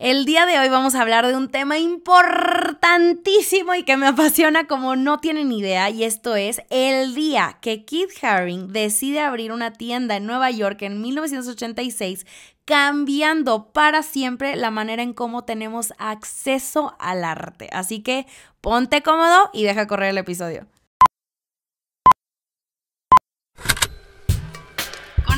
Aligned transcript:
El 0.00 0.24
día 0.24 0.46
de 0.46 0.58
hoy 0.58 0.70
vamos 0.70 0.94
a 0.94 1.02
hablar 1.02 1.26
de 1.26 1.36
un 1.36 1.50
tema 1.50 1.76
importantísimo 1.76 3.74
y 3.74 3.82
que 3.82 3.98
me 3.98 4.06
apasiona 4.06 4.66
como 4.66 4.96
no 4.96 5.18
tienen 5.18 5.52
idea 5.52 5.90
y 5.90 6.04
esto 6.04 6.36
es 6.36 6.62
el 6.70 7.14
día 7.14 7.58
que 7.60 7.84
Keith 7.84 8.08
Haring 8.24 8.72
decide 8.72 9.20
abrir 9.20 9.52
una 9.52 9.74
tienda 9.74 10.16
en 10.16 10.24
Nueva 10.24 10.50
York 10.50 10.80
en 10.80 11.02
1986 11.02 12.24
cambiando 12.64 13.72
para 13.74 14.02
siempre 14.02 14.56
la 14.56 14.70
manera 14.70 15.02
en 15.02 15.12
cómo 15.12 15.44
tenemos 15.44 15.92
acceso 15.98 16.96
al 16.98 17.22
arte. 17.22 17.68
Así 17.70 18.02
que 18.02 18.26
ponte 18.62 19.02
cómodo 19.02 19.50
y 19.52 19.64
deja 19.64 19.86
correr 19.86 20.08
el 20.08 20.18
episodio. 20.18 20.66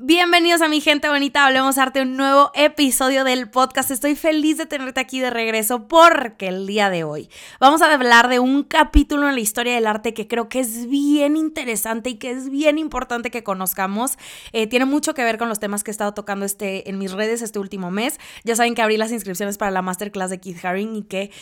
Bienvenidos 0.00 0.62
a 0.62 0.68
mi 0.68 0.80
gente 0.80 1.08
bonita, 1.08 1.44
hablemos 1.44 1.76
arte, 1.76 2.02
un 2.02 2.16
nuevo 2.16 2.52
episodio 2.54 3.24
del 3.24 3.50
podcast. 3.50 3.90
Estoy 3.90 4.14
feliz 4.14 4.56
de 4.56 4.64
tenerte 4.64 5.00
aquí 5.00 5.18
de 5.18 5.28
regreso 5.28 5.88
porque 5.88 6.46
el 6.46 6.68
día 6.68 6.88
de 6.88 7.02
hoy 7.02 7.28
vamos 7.58 7.82
a 7.82 7.92
hablar 7.92 8.28
de 8.28 8.38
un 8.38 8.62
capítulo 8.62 9.28
en 9.28 9.34
la 9.34 9.40
historia 9.40 9.74
del 9.74 9.88
arte 9.88 10.14
que 10.14 10.28
creo 10.28 10.48
que 10.48 10.60
es 10.60 10.88
bien 10.88 11.36
interesante 11.36 12.10
y 12.10 12.14
que 12.14 12.30
es 12.30 12.48
bien 12.48 12.78
importante 12.78 13.32
que 13.32 13.42
conozcamos. 13.42 14.18
Eh, 14.52 14.68
tiene 14.68 14.84
mucho 14.84 15.14
que 15.14 15.24
ver 15.24 15.36
con 15.36 15.48
los 15.48 15.58
temas 15.58 15.82
que 15.82 15.90
he 15.90 15.92
estado 15.92 16.14
tocando 16.14 16.46
este, 16.46 16.88
en 16.88 16.96
mis 16.96 17.10
redes 17.10 17.42
este 17.42 17.58
último 17.58 17.90
mes. 17.90 18.20
Ya 18.44 18.54
saben 18.54 18.76
que 18.76 18.82
abrí 18.82 18.98
las 18.98 19.10
inscripciones 19.10 19.58
para 19.58 19.72
la 19.72 19.82
masterclass 19.82 20.30
de 20.30 20.38
Keith 20.38 20.64
Haring 20.64 20.94
y 20.94 21.02
que 21.02 21.32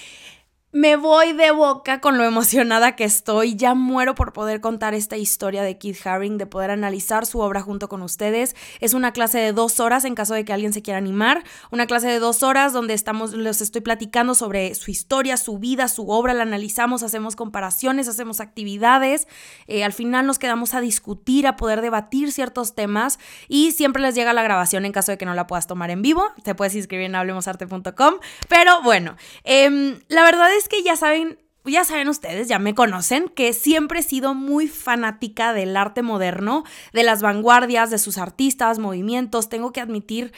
me 0.76 0.96
voy 0.96 1.32
de 1.32 1.52
boca 1.52 2.02
con 2.02 2.18
lo 2.18 2.24
emocionada 2.24 2.96
que 2.96 3.04
estoy. 3.04 3.56
Ya 3.56 3.74
muero 3.74 4.14
por 4.14 4.34
poder 4.34 4.60
contar 4.60 4.92
esta 4.92 5.16
historia 5.16 5.62
de 5.62 5.78
Keith 5.78 6.06
Haring, 6.06 6.36
de 6.36 6.44
poder 6.44 6.70
analizar 6.70 7.24
su 7.24 7.40
obra 7.40 7.62
junto 7.62 7.88
con 7.88 8.02
ustedes. 8.02 8.54
Es 8.80 8.92
una 8.92 9.12
clase 9.12 9.38
de 9.38 9.54
dos 9.54 9.80
horas 9.80 10.04
en 10.04 10.14
caso 10.14 10.34
de 10.34 10.44
que 10.44 10.52
alguien 10.52 10.74
se 10.74 10.82
quiera 10.82 10.98
animar. 10.98 11.44
Una 11.70 11.86
clase 11.86 12.08
de 12.08 12.18
dos 12.18 12.42
horas 12.42 12.74
donde 12.74 12.92
estamos, 12.92 13.32
les 13.32 13.62
estoy 13.62 13.80
platicando 13.80 14.34
sobre 14.34 14.74
su 14.74 14.90
historia, 14.90 15.38
su 15.38 15.58
vida, 15.58 15.88
su 15.88 16.10
obra. 16.10 16.34
La 16.34 16.42
analizamos, 16.42 17.02
hacemos 17.02 17.36
comparaciones, 17.36 18.06
hacemos 18.06 18.40
actividades. 18.40 19.28
Eh, 19.68 19.82
al 19.82 19.94
final 19.94 20.26
nos 20.26 20.38
quedamos 20.38 20.74
a 20.74 20.82
discutir, 20.82 21.46
a 21.46 21.56
poder 21.56 21.80
debatir 21.80 22.32
ciertos 22.32 22.74
temas. 22.74 23.18
Y 23.48 23.72
siempre 23.72 24.02
les 24.02 24.14
llega 24.14 24.34
la 24.34 24.42
grabación 24.42 24.84
en 24.84 24.92
caso 24.92 25.10
de 25.10 25.16
que 25.16 25.24
no 25.24 25.32
la 25.32 25.46
puedas 25.46 25.66
tomar 25.66 25.90
en 25.90 26.02
vivo. 26.02 26.22
Te 26.44 26.54
puedes 26.54 26.74
inscribir 26.74 27.06
en 27.06 27.14
hablemosarte.com. 27.14 28.16
Pero 28.50 28.82
bueno, 28.82 29.16
em, 29.42 30.00
la 30.08 30.22
verdad 30.22 30.54
es 30.54 30.65
que 30.68 30.82
ya 30.82 30.96
saben, 30.96 31.38
ya 31.64 31.84
saben 31.84 32.08
ustedes, 32.08 32.48
ya 32.48 32.58
me 32.58 32.74
conocen, 32.74 33.28
que 33.28 33.52
siempre 33.52 34.00
he 34.00 34.02
sido 34.02 34.34
muy 34.34 34.68
fanática 34.68 35.52
del 35.52 35.76
arte 35.76 36.02
moderno, 36.02 36.64
de 36.92 37.02
las 37.02 37.22
vanguardias, 37.22 37.90
de 37.90 37.98
sus 37.98 38.18
artistas, 38.18 38.78
movimientos. 38.78 39.48
Tengo 39.48 39.72
que 39.72 39.80
admitir 39.80 40.32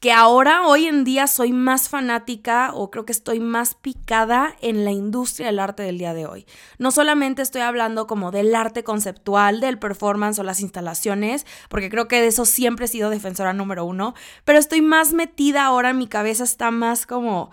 que 0.00 0.12
ahora, 0.12 0.66
hoy 0.66 0.86
en 0.86 1.04
día, 1.04 1.26
soy 1.26 1.52
más 1.52 1.88
fanática 1.88 2.70
o 2.74 2.90
creo 2.90 3.06
que 3.06 3.12
estoy 3.12 3.40
más 3.40 3.74
picada 3.74 4.54
en 4.60 4.84
la 4.84 4.92
industria 4.92 5.46
del 5.46 5.58
arte 5.58 5.82
del 5.82 5.96
día 5.96 6.12
de 6.12 6.26
hoy. 6.26 6.46
No 6.78 6.90
solamente 6.90 7.40
estoy 7.40 7.62
hablando 7.62 8.06
como 8.06 8.30
del 8.30 8.54
arte 8.54 8.84
conceptual, 8.84 9.60
del 9.60 9.78
performance 9.78 10.38
o 10.38 10.42
las 10.42 10.60
instalaciones, 10.60 11.46
porque 11.70 11.88
creo 11.88 12.08
que 12.08 12.20
de 12.20 12.26
eso 12.26 12.44
siempre 12.44 12.84
he 12.84 12.88
sido 12.88 13.08
defensora 13.08 13.54
número 13.54 13.86
uno, 13.86 14.14
pero 14.44 14.58
estoy 14.58 14.82
más 14.82 15.14
metida 15.14 15.64
ahora, 15.64 15.94
mi 15.94 16.06
cabeza 16.06 16.44
está 16.44 16.70
más 16.70 17.06
como 17.06 17.50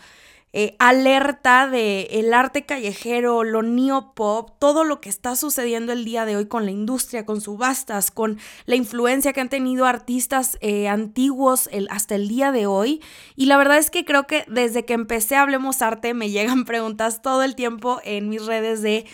eh, 0.55 0.75
alerta 0.77 1.67
de 1.67 2.03
el 2.11 2.31
arte 2.31 2.63
callejero, 2.63 3.43
lo 3.43 3.63
neopop, 3.63 4.51
todo 4.59 4.83
lo 4.83 5.01
que 5.01 5.09
está 5.09 5.35
sucediendo 5.35 5.91
el 5.93 6.05
día 6.05 6.25
de 6.25 6.37
hoy 6.37 6.45
con 6.45 6.65
la 6.65 6.71
industria, 6.71 7.25
con 7.25 7.41
subastas, 7.41 8.11
con 8.11 8.37
la 8.65 8.75
influencia 8.75 9.33
que 9.33 9.41
han 9.41 9.49
tenido 9.49 9.85
artistas 9.85 10.59
eh, 10.61 10.87
antiguos 10.87 11.69
hasta 11.89 12.15
el 12.15 12.27
día 12.27 12.51
de 12.51 12.67
hoy. 12.67 13.01
Y 13.35 13.47
la 13.47 13.57
verdad 13.57 13.79
es 13.79 13.89
que 13.89 14.05
creo 14.05 14.27
que 14.27 14.45
desde 14.47 14.85
que 14.85 14.93
empecé 14.93 15.35
Hablemos 15.35 15.81
Arte 15.81 16.13
me 16.13 16.29
llegan 16.31 16.65
preguntas 16.65 17.23
todo 17.23 17.41
el 17.41 17.55
tiempo 17.55 17.99
en 18.03 18.29
mis 18.29 18.45
redes 18.45 18.83
de 18.83 19.05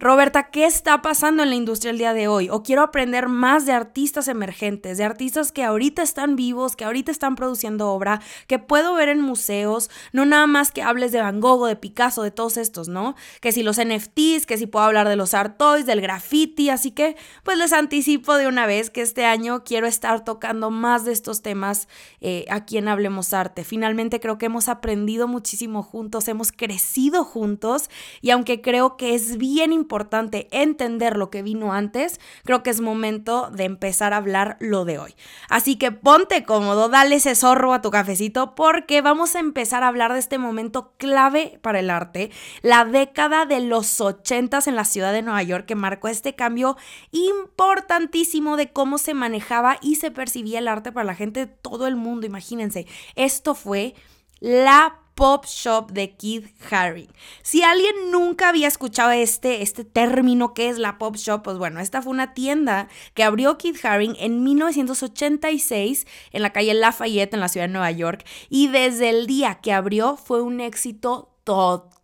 Roberta, 0.00 0.44
¿qué 0.44 0.64
está 0.64 1.02
pasando 1.02 1.42
en 1.42 1.50
la 1.50 1.56
industria 1.56 1.90
el 1.90 1.98
día 1.98 2.14
de 2.14 2.26
hoy? 2.26 2.48
O 2.48 2.62
quiero 2.62 2.80
aprender 2.80 3.28
más 3.28 3.66
de 3.66 3.72
artistas 3.72 4.28
emergentes, 4.28 4.96
de 4.96 5.04
artistas 5.04 5.52
que 5.52 5.62
ahorita 5.62 6.02
están 6.02 6.36
vivos, 6.36 6.74
que 6.74 6.86
ahorita 6.86 7.12
están 7.12 7.36
produciendo 7.36 7.90
obra, 7.90 8.22
que 8.46 8.58
puedo 8.58 8.94
ver 8.94 9.10
en 9.10 9.20
museos, 9.20 9.90
no 10.14 10.24
nada 10.24 10.46
más 10.46 10.72
que 10.72 10.80
hables 10.80 11.12
de 11.12 11.20
Van 11.20 11.40
Gogh, 11.40 11.66
de 11.66 11.76
Picasso, 11.76 12.22
de 12.22 12.30
todos 12.30 12.56
estos, 12.56 12.88
¿no? 12.88 13.14
Que 13.42 13.52
si 13.52 13.62
los 13.62 13.76
NFTs, 13.78 14.46
que 14.46 14.56
si 14.56 14.64
puedo 14.64 14.86
hablar 14.86 15.06
de 15.06 15.16
los 15.16 15.34
art 15.34 15.58
toys, 15.58 15.84
del 15.84 16.00
graffiti, 16.00 16.70
así 16.70 16.92
que 16.92 17.14
pues 17.42 17.58
les 17.58 17.74
anticipo 17.74 18.38
de 18.38 18.48
una 18.48 18.64
vez 18.64 18.88
que 18.88 19.02
este 19.02 19.26
año 19.26 19.64
quiero 19.64 19.86
estar 19.86 20.24
tocando 20.24 20.70
más 20.70 21.04
de 21.04 21.12
estos 21.12 21.42
temas 21.42 21.88
eh, 22.22 22.46
aquí 22.48 22.78
en 22.78 22.88
Hablemos 22.88 23.34
Arte. 23.34 23.64
Finalmente 23.64 24.18
creo 24.18 24.38
que 24.38 24.46
hemos 24.46 24.70
aprendido 24.70 25.28
muchísimo 25.28 25.82
juntos, 25.82 26.26
hemos 26.28 26.52
crecido 26.52 27.22
juntos 27.22 27.90
y 28.22 28.30
aunque 28.30 28.62
creo 28.62 28.96
que 28.96 29.14
es 29.14 29.36
bien 29.36 29.74
importante 29.74 29.89
importante 29.90 30.46
entender 30.52 31.16
lo 31.16 31.30
que 31.30 31.42
vino 31.42 31.72
antes, 31.72 32.20
creo 32.44 32.62
que 32.62 32.70
es 32.70 32.80
momento 32.80 33.50
de 33.50 33.64
empezar 33.64 34.12
a 34.12 34.18
hablar 34.18 34.56
lo 34.60 34.84
de 34.84 35.00
hoy. 35.00 35.16
Así 35.48 35.74
que 35.74 35.90
ponte 35.90 36.44
cómodo, 36.44 36.88
dale 36.88 37.16
ese 37.16 37.34
zorro 37.34 37.74
a 37.74 37.82
tu 37.82 37.90
cafecito 37.90 38.54
porque 38.54 39.02
vamos 39.02 39.34
a 39.34 39.40
empezar 39.40 39.82
a 39.82 39.88
hablar 39.88 40.12
de 40.12 40.20
este 40.20 40.38
momento 40.38 40.92
clave 40.96 41.58
para 41.60 41.80
el 41.80 41.90
arte, 41.90 42.30
la 42.62 42.84
década 42.84 43.46
de 43.46 43.58
los 43.58 44.00
ochentas 44.00 44.68
en 44.68 44.76
la 44.76 44.84
ciudad 44.84 45.12
de 45.12 45.22
Nueva 45.22 45.42
York 45.42 45.66
que 45.66 45.74
marcó 45.74 46.06
este 46.06 46.36
cambio 46.36 46.76
importantísimo 47.10 48.56
de 48.56 48.70
cómo 48.70 48.96
se 48.96 49.12
manejaba 49.12 49.78
y 49.82 49.96
se 49.96 50.12
percibía 50.12 50.60
el 50.60 50.68
arte 50.68 50.92
para 50.92 51.04
la 51.04 51.16
gente 51.16 51.46
de 51.46 51.52
todo 51.52 51.88
el 51.88 51.96
mundo. 51.96 52.26
Imagínense, 52.26 52.86
esto 53.16 53.56
fue 53.56 53.96
la 54.38 54.99
Pop 55.14 55.44
Shop 55.46 55.90
de 55.92 56.16
Keith 56.16 56.48
Haring. 56.70 57.08
Si 57.42 57.62
alguien 57.62 58.10
nunca 58.10 58.48
había 58.48 58.68
escuchado 58.68 59.10
este, 59.10 59.62
este 59.62 59.84
término 59.84 60.54
que 60.54 60.68
es 60.68 60.78
la 60.78 60.98
Pop 60.98 61.16
Shop, 61.16 61.42
pues 61.42 61.58
bueno, 61.58 61.80
esta 61.80 62.02
fue 62.02 62.12
una 62.12 62.34
tienda 62.34 62.88
que 63.14 63.24
abrió 63.24 63.58
Keith 63.58 63.84
Haring 63.84 64.16
en 64.18 64.42
1986 64.42 66.06
en 66.32 66.42
la 66.42 66.52
calle 66.52 66.74
Lafayette 66.74 67.34
en 67.34 67.40
la 67.40 67.48
ciudad 67.48 67.66
de 67.66 67.72
Nueva 67.72 67.90
York 67.90 68.24
y 68.48 68.68
desde 68.68 69.10
el 69.10 69.26
día 69.26 69.56
que 69.56 69.72
abrió 69.72 70.16
fue 70.16 70.42
un 70.42 70.60
éxito 70.60 71.30
total 71.44 71.99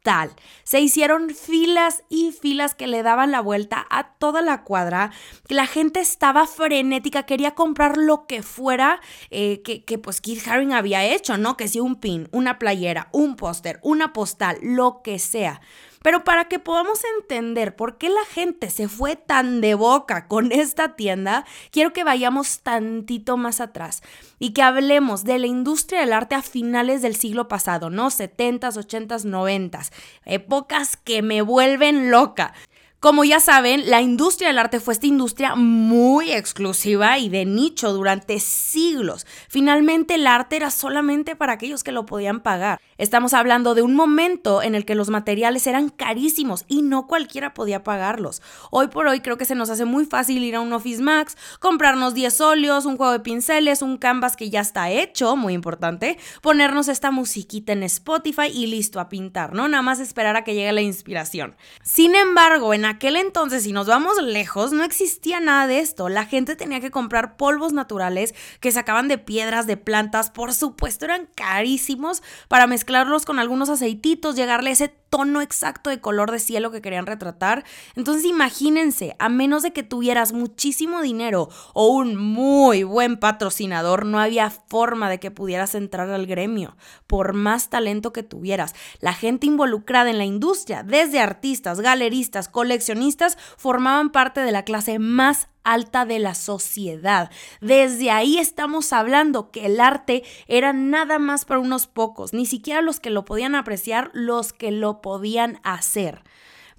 se 0.64 0.80
hicieron 0.80 1.30
filas 1.30 2.04
y 2.08 2.32
filas 2.32 2.74
que 2.74 2.86
le 2.86 3.02
daban 3.02 3.30
la 3.30 3.40
vuelta 3.40 3.86
a 3.90 4.12
toda 4.18 4.42
la 4.42 4.62
cuadra. 4.62 5.10
La 5.48 5.66
gente 5.66 6.00
estaba 6.00 6.46
frenética, 6.46 7.24
quería 7.24 7.54
comprar 7.54 7.96
lo 7.96 8.26
que 8.26 8.42
fuera 8.42 9.00
eh, 9.30 9.62
que, 9.62 9.84
que, 9.84 9.98
pues 9.98 10.20
Keith 10.20 10.46
Haring 10.46 10.72
había 10.72 11.04
hecho, 11.04 11.38
¿no? 11.38 11.56
Que 11.56 11.68
si 11.68 11.80
un 11.80 11.96
pin, 11.96 12.28
una 12.32 12.58
playera, 12.58 13.08
un 13.12 13.36
póster, 13.36 13.80
una 13.82 14.12
postal, 14.12 14.58
lo 14.62 15.02
que 15.02 15.18
sea. 15.18 15.60
Pero 16.06 16.22
para 16.22 16.44
que 16.44 16.60
podamos 16.60 17.00
entender 17.18 17.74
por 17.74 17.98
qué 17.98 18.08
la 18.08 18.24
gente 18.26 18.70
se 18.70 18.86
fue 18.86 19.16
tan 19.16 19.60
de 19.60 19.74
boca 19.74 20.28
con 20.28 20.52
esta 20.52 20.94
tienda, 20.94 21.44
quiero 21.72 21.92
que 21.92 22.04
vayamos 22.04 22.60
tantito 22.60 23.36
más 23.36 23.60
atrás 23.60 24.04
y 24.38 24.52
que 24.52 24.62
hablemos 24.62 25.24
de 25.24 25.40
la 25.40 25.48
industria 25.48 25.98
del 25.98 26.12
arte 26.12 26.36
a 26.36 26.42
finales 26.42 27.02
del 27.02 27.16
siglo 27.16 27.48
pasado, 27.48 27.90
¿no? 27.90 28.06
70s, 28.12 28.76
80s, 28.76 29.24
90s, 29.24 29.90
épocas 30.24 30.96
que 30.96 31.22
me 31.22 31.42
vuelven 31.42 32.12
loca. 32.12 32.54
Como 32.98 33.24
ya 33.24 33.40
saben, 33.40 33.90
la 33.90 34.00
industria 34.00 34.48
del 34.48 34.58
arte 34.58 34.80
fue 34.80 34.94
esta 34.94 35.06
industria 35.06 35.54
muy 35.54 36.32
exclusiva 36.32 37.18
y 37.18 37.28
de 37.28 37.44
nicho 37.44 37.92
durante 37.92 38.40
siglos. 38.40 39.26
Finalmente 39.50 40.14
el 40.14 40.26
arte 40.26 40.56
era 40.56 40.70
solamente 40.70 41.36
para 41.36 41.52
aquellos 41.52 41.84
que 41.84 41.92
lo 41.92 42.06
podían 42.06 42.40
pagar. 42.40 42.80
Estamos 42.96 43.34
hablando 43.34 43.74
de 43.74 43.82
un 43.82 43.94
momento 43.94 44.62
en 44.62 44.74
el 44.74 44.86
que 44.86 44.94
los 44.94 45.10
materiales 45.10 45.66
eran 45.66 45.90
carísimos 45.90 46.64
y 46.68 46.80
no 46.80 47.06
cualquiera 47.06 47.52
podía 47.52 47.84
pagarlos. 47.84 48.40
Hoy 48.70 48.88
por 48.88 49.06
hoy 49.06 49.20
creo 49.20 49.36
que 49.36 49.44
se 49.44 49.54
nos 49.54 49.68
hace 49.68 49.84
muy 49.84 50.06
fácil 50.06 50.42
ir 50.42 50.56
a 50.56 50.62
un 50.62 50.72
Office 50.72 51.02
Max, 51.02 51.36
comprarnos 51.60 52.14
10 52.14 52.40
óleos, 52.40 52.86
un 52.86 52.96
juego 52.96 53.12
de 53.12 53.20
pinceles, 53.20 53.82
un 53.82 53.98
canvas 53.98 54.36
que 54.36 54.48
ya 54.48 54.60
está 54.60 54.90
hecho, 54.90 55.36
muy 55.36 55.52
importante, 55.52 56.16
ponernos 56.40 56.88
esta 56.88 57.10
musiquita 57.10 57.74
en 57.74 57.82
Spotify 57.82 58.46
y 58.50 58.68
listo 58.68 59.00
a 59.00 59.10
pintar, 59.10 59.52
¿no? 59.52 59.68
Nada 59.68 59.82
más 59.82 60.00
esperar 60.00 60.34
a 60.36 60.44
que 60.44 60.54
llegue 60.54 60.72
la 60.72 60.80
inspiración. 60.80 61.56
Sin 61.82 62.14
embargo, 62.14 62.72
en 62.72 62.85
aquel 62.86 63.16
entonces, 63.16 63.64
si 63.64 63.72
nos 63.72 63.86
vamos 63.86 64.22
lejos, 64.22 64.72
no 64.72 64.84
existía 64.84 65.40
nada 65.40 65.66
de 65.66 65.80
esto. 65.80 66.08
La 66.08 66.24
gente 66.24 66.56
tenía 66.56 66.80
que 66.80 66.90
comprar 66.90 67.36
polvos 67.36 67.72
naturales 67.72 68.34
que 68.60 68.72
sacaban 68.72 69.08
de 69.08 69.18
piedras, 69.18 69.66
de 69.66 69.76
plantas, 69.76 70.30
por 70.30 70.54
supuesto 70.54 71.04
eran 71.04 71.28
carísimos 71.34 72.22
para 72.48 72.66
mezclarlos 72.66 73.24
con 73.24 73.38
algunos 73.38 73.68
aceititos, 73.68 74.36
llegarle 74.36 74.70
ese 74.70 74.88
tono 75.10 75.40
exacto 75.40 75.90
de 75.90 76.00
color 76.00 76.30
de 76.30 76.38
cielo 76.38 76.70
que 76.70 76.82
querían 76.82 77.06
retratar. 77.06 77.64
Entonces 77.94 78.24
imagínense, 78.24 79.16
a 79.18 79.28
menos 79.28 79.62
de 79.62 79.72
que 79.72 79.82
tuvieras 79.82 80.32
muchísimo 80.32 81.02
dinero 81.02 81.48
o 81.74 81.88
un 81.88 82.16
muy 82.16 82.82
buen 82.82 83.16
patrocinador, 83.18 84.06
no 84.06 84.18
había 84.18 84.50
forma 84.50 85.08
de 85.08 85.20
que 85.20 85.30
pudieras 85.30 85.74
entrar 85.74 86.10
al 86.10 86.26
gremio, 86.26 86.76
por 87.06 87.32
más 87.32 87.70
talento 87.70 88.12
que 88.12 88.22
tuvieras. 88.22 88.74
La 89.00 89.12
gente 89.12 89.46
involucrada 89.46 90.10
en 90.10 90.18
la 90.18 90.24
industria, 90.24 90.82
desde 90.82 91.20
artistas, 91.20 91.80
galeristas, 91.80 92.48
coleccionistas, 92.48 93.38
formaban 93.56 94.10
parte 94.10 94.40
de 94.40 94.52
la 94.52 94.64
clase 94.64 94.98
más 94.98 95.48
alta 95.66 96.06
de 96.06 96.18
la 96.18 96.34
sociedad. 96.34 97.30
Desde 97.60 98.10
ahí 98.10 98.38
estamos 98.38 98.92
hablando 98.92 99.50
que 99.50 99.66
el 99.66 99.80
arte 99.80 100.24
era 100.46 100.72
nada 100.72 101.18
más 101.18 101.44
para 101.44 101.60
unos 101.60 101.86
pocos, 101.86 102.32
ni 102.32 102.46
siquiera 102.46 102.80
los 102.80 103.00
que 103.00 103.10
lo 103.10 103.24
podían 103.24 103.54
apreciar, 103.54 104.10
los 104.14 104.52
que 104.52 104.70
lo 104.70 105.02
podían 105.02 105.60
hacer. 105.64 106.22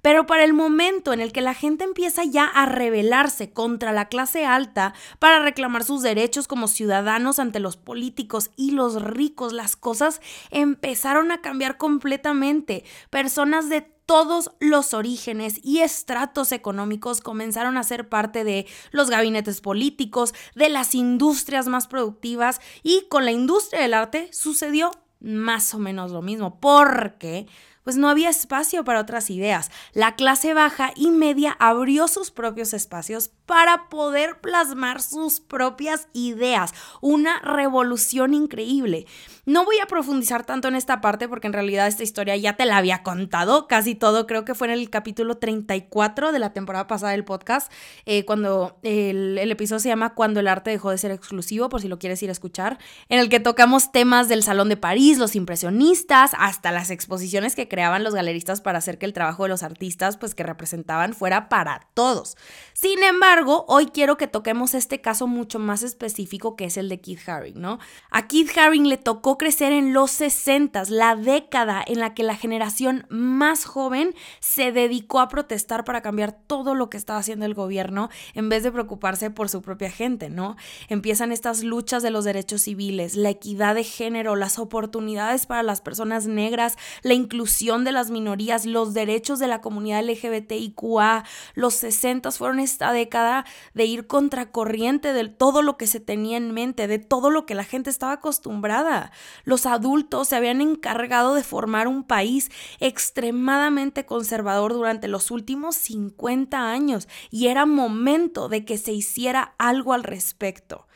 Pero 0.00 0.26
para 0.26 0.44
el 0.44 0.54
momento 0.54 1.12
en 1.12 1.20
el 1.20 1.32
que 1.32 1.40
la 1.40 1.54
gente 1.54 1.84
empieza 1.84 2.24
ya 2.24 2.44
a 2.44 2.66
rebelarse 2.66 3.50
contra 3.50 3.92
la 3.92 4.08
clase 4.08 4.46
alta 4.46 4.94
para 5.18 5.42
reclamar 5.42 5.84
sus 5.84 6.02
derechos 6.02 6.46
como 6.46 6.68
ciudadanos 6.68 7.38
ante 7.38 7.58
los 7.58 7.76
políticos 7.76 8.50
y 8.56 8.70
los 8.70 9.02
ricos, 9.02 9.52
las 9.52 9.76
cosas 9.76 10.20
empezaron 10.50 11.32
a 11.32 11.40
cambiar 11.40 11.78
completamente. 11.78 12.84
Personas 13.10 13.68
de 13.68 13.97
todos 14.08 14.50
los 14.58 14.94
orígenes 14.94 15.60
y 15.62 15.80
estratos 15.80 16.52
económicos 16.52 17.20
comenzaron 17.20 17.76
a 17.76 17.82
ser 17.82 18.08
parte 18.08 18.42
de 18.42 18.66
los 18.90 19.10
gabinetes 19.10 19.60
políticos, 19.60 20.32
de 20.54 20.70
las 20.70 20.94
industrias 20.94 21.68
más 21.68 21.88
productivas 21.88 22.58
y 22.82 23.04
con 23.10 23.26
la 23.26 23.32
industria 23.32 23.82
del 23.82 23.92
arte 23.92 24.30
sucedió 24.32 24.92
más 25.20 25.74
o 25.74 25.78
menos 25.78 26.10
lo 26.10 26.22
mismo, 26.22 26.58
porque 26.58 27.48
pues 27.88 27.96
no 27.96 28.10
había 28.10 28.28
espacio 28.28 28.84
para 28.84 29.00
otras 29.00 29.30
ideas. 29.30 29.70
La 29.94 30.14
clase 30.14 30.52
baja 30.52 30.92
y 30.94 31.10
media 31.10 31.56
abrió 31.58 32.06
sus 32.06 32.30
propios 32.30 32.74
espacios 32.74 33.30
para 33.46 33.88
poder 33.88 34.42
plasmar 34.42 35.00
sus 35.00 35.40
propias 35.40 36.08
ideas. 36.12 36.74
Una 37.00 37.40
revolución 37.40 38.34
increíble. 38.34 39.06
No 39.46 39.64
voy 39.64 39.76
a 39.82 39.86
profundizar 39.86 40.44
tanto 40.44 40.68
en 40.68 40.74
esta 40.74 41.00
parte 41.00 41.26
porque 41.26 41.46
en 41.46 41.54
realidad 41.54 41.86
esta 41.86 42.02
historia 42.02 42.36
ya 42.36 42.58
te 42.58 42.66
la 42.66 42.76
había 42.76 43.02
contado, 43.02 43.66
casi 43.66 43.94
todo, 43.94 44.26
creo 44.26 44.44
que 44.44 44.54
fue 44.54 44.66
en 44.66 44.74
el 44.74 44.90
capítulo 44.90 45.38
34 45.38 46.32
de 46.32 46.38
la 46.38 46.52
temporada 46.52 46.86
pasada 46.86 47.12
del 47.12 47.24
podcast, 47.24 47.72
eh, 48.04 48.26
cuando 48.26 48.78
el, 48.82 49.38
el 49.38 49.50
episodio 49.50 49.80
se 49.80 49.88
llama 49.88 50.12
Cuando 50.12 50.40
el 50.40 50.48
arte 50.48 50.68
dejó 50.68 50.90
de 50.90 50.98
ser 50.98 51.12
exclusivo, 51.12 51.70
por 51.70 51.80
si 51.80 51.88
lo 51.88 51.98
quieres 51.98 52.22
ir 52.22 52.28
a 52.28 52.32
escuchar, 52.32 52.78
en 53.08 53.18
el 53.18 53.30
que 53.30 53.40
tocamos 53.40 53.90
temas 53.90 54.28
del 54.28 54.42
Salón 54.42 54.68
de 54.68 54.76
París, 54.76 55.16
los 55.16 55.34
impresionistas, 55.34 56.32
hasta 56.38 56.70
las 56.70 56.90
exposiciones 56.90 57.54
que 57.54 57.68
creaban 57.78 58.02
los 58.02 58.12
galeristas 58.12 58.60
para 58.60 58.78
hacer 58.78 58.98
que 58.98 59.06
el 59.06 59.12
trabajo 59.12 59.44
de 59.44 59.50
los 59.50 59.62
artistas, 59.62 60.16
pues 60.16 60.34
que 60.34 60.42
representaban, 60.42 61.14
fuera 61.14 61.48
para 61.48 61.86
todos. 61.94 62.36
Sin 62.72 63.04
embargo, 63.04 63.66
hoy 63.68 63.86
quiero 63.86 64.16
que 64.16 64.26
toquemos 64.26 64.74
este 64.74 65.00
caso 65.00 65.28
mucho 65.28 65.60
más 65.60 65.84
específico 65.84 66.56
que 66.56 66.64
es 66.64 66.76
el 66.76 66.88
de 66.88 67.00
Keith 67.00 67.28
Haring, 67.28 67.60
¿no? 67.60 67.78
A 68.10 68.26
Keith 68.26 68.50
Haring 68.58 68.88
le 68.88 68.96
tocó 68.96 69.38
crecer 69.38 69.70
en 69.70 69.92
los 69.92 70.10
60, 70.10 70.82
la 70.88 71.14
década 71.14 71.84
en 71.86 72.00
la 72.00 72.14
que 72.14 72.24
la 72.24 72.34
generación 72.34 73.06
más 73.10 73.64
joven 73.64 74.12
se 74.40 74.72
dedicó 74.72 75.20
a 75.20 75.28
protestar 75.28 75.84
para 75.84 76.02
cambiar 76.02 76.32
todo 76.32 76.74
lo 76.74 76.90
que 76.90 76.96
estaba 76.96 77.20
haciendo 77.20 77.46
el 77.46 77.54
gobierno 77.54 78.08
en 78.34 78.48
vez 78.48 78.64
de 78.64 78.72
preocuparse 78.72 79.30
por 79.30 79.48
su 79.48 79.62
propia 79.62 79.92
gente, 79.92 80.30
¿no? 80.30 80.56
Empiezan 80.88 81.30
estas 81.30 81.62
luchas 81.62 82.02
de 82.02 82.10
los 82.10 82.24
derechos 82.24 82.62
civiles, 82.62 83.14
la 83.14 83.30
equidad 83.30 83.76
de 83.76 83.84
género, 83.84 84.34
las 84.34 84.58
oportunidades 84.58 85.46
para 85.46 85.62
las 85.62 85.80
personas 85.80 86.26
negras, 86.26 86.76
la 87.02 87.14
inclusión 87.14 87.67
de 87.68 87.92
las 87.92 88.10
minorías, 88.10 88.64
los 88.64 88.94
derechos 88.94 89.38
de 89.38 89.46
la 89.46 89.60
comunidad 89.60 90.02
LGBTIQA. 90.02 91.24
Los 91.54 91.74
60 91.74 92.30
fueron 92.30 92.60
esta 92.60 92.92
década 92.92 93.44
de 93.74 93.84
ir 93.84 94.06
contracorriente 94.06 95.12
de 95.12 95.28
todo 95.28 95.60
lo 95.60 95.76
que 95.76 95.86
se 95.86 96.00
tenía 96.00 96.38
en 96.38 96.52
mente, 96.52 96.86
de 96.86 96.98
todo 96.98 97.28
lo 97.28 97.44
que 97.44 97.54
la 97.54 97.64
gente 97.64 97.90
estaba 97.90 98.12
acostumbrada. 98.12 99.12
Los 99.44 99.66
adultos 99.66 100.28
se 100.28 100.36
habían 100.36 100.62
encargado 100.62 101.34
de 101.34 101.42
formar 101.42 101.88
un 101.88 102.04
país 102.04 102.50
extremadamente 102.80 104.06
conservador 104.06 104.72
durante 104.72 105.06
los 105.06 105.30
últimos 105.30 105.76
50 105.76 106.70
años 106.70 107.06
y 107.30 107.48
era 107.48 107.66
momento 107.66 108.48
de 108.48 108.64
que 108.64 108.78
se 108.78 108.92
hiciera 108.92 109.54
algo 109.58 109.92
al 109.92 110.04
respecto. 110.04 110.86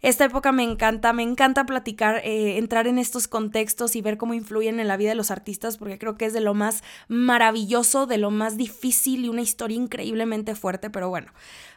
Esta 0.00 0.24
época 0.24 0.52
me 0.52 0.62
encanta, 0.62 1.12
me 1.12 1.24
encanta 1.24 1.66
platicar, 1.66 2.20
eh, 2.24 2.58
entrar 2.58 2.86
en 2.86 2.98
estos 2.98 3.26
contextos 3.26 3.96
y 3.96 4.00
ver 4.00 4.16
cómo 4.16 4.32
influyen 4.32 4.78
en 4.78 4.86
la 4.86 4.96
vida 4.96 5.08
de 5.08 5.16
los 5.16 5.32
artistas, 5.32 5.76
porque 5.76 5.98
creo 5.98 6.16
que 6.16 6.26
es 6.26 6.32
de 6.32 6.40
lo 6.40 6.54
más 6.54 6.84
maravilloso, 7.08 8.06
de 8.06 8.18
lo 8.18 8.30
más 8.30 8.56
difícil 8.56 9.24
y 9.24 9.28
una 9.28 9.42
historia 9.42 9.76
increíblemente 9.76 10.54
fuerte, 10.54 10.88
pero 10.88 11.08
bueno, 11.08 11.32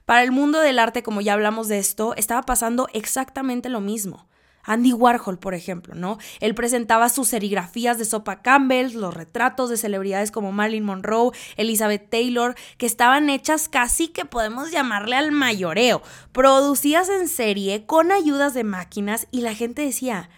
para 0.05 0.21
el 0.23 0.31
mundo 0.31 0.59
del 0.59 0.77
arte, 0.77 1.01
como 1.01 1.21
ya 1.21 1.33
hablamos 1.33 1.67
de 1.67 1.79
esto, 1.79 2.13
estaba 2.15 2.43
pasando 2.43 2.87
exactamente 2.93 3.69
lo 3.69 3.81
mismo. 3.81 4.27
Andy 4.63 4.93
Warhol, 4.93 5.39
por 5.39 5.53
ejemplo, 5.53 5.95
¿no? 5.95 6.17
Él 6.39 6.55
presentaba 6.55 7.09
sus 7.09 7.29
serigrafías 7.29 7.97
de 7.97 8.05
Sopa 8.05 8.41
Campbell, 8.41 8.93
los 8.93 9.13
retratos 9.13 9.69
de 9.69 9.77
celebridades 9.77 10.31
como 10.31 10.51
Marilyn 10.51 10.83
Monroe, 10.83 11.31
Elizabeth 11.57 12.09
Taylor, 12.09 12.55
que 12.77 12.85
estaban 12.85 13.29
hechas 13.29 13.69
casi 13.69 14.07
que 14.07 14.25
podemos 14.25 14.71
llamarle 14.71 15.15
al 15.15 15.31
mayoreo, 15.31 16.01
producidas 16.31 17.09
en 17.09 17.27
serie 17.27 17.85
con 17.85 18.11
ayudas 18.11 18.53
de 18.53 18.63
máquinas 18.63 19.27
y 19.31 19.41
la 19.41 19.53
gente 19.53 19.81
decía, 19.81 20.29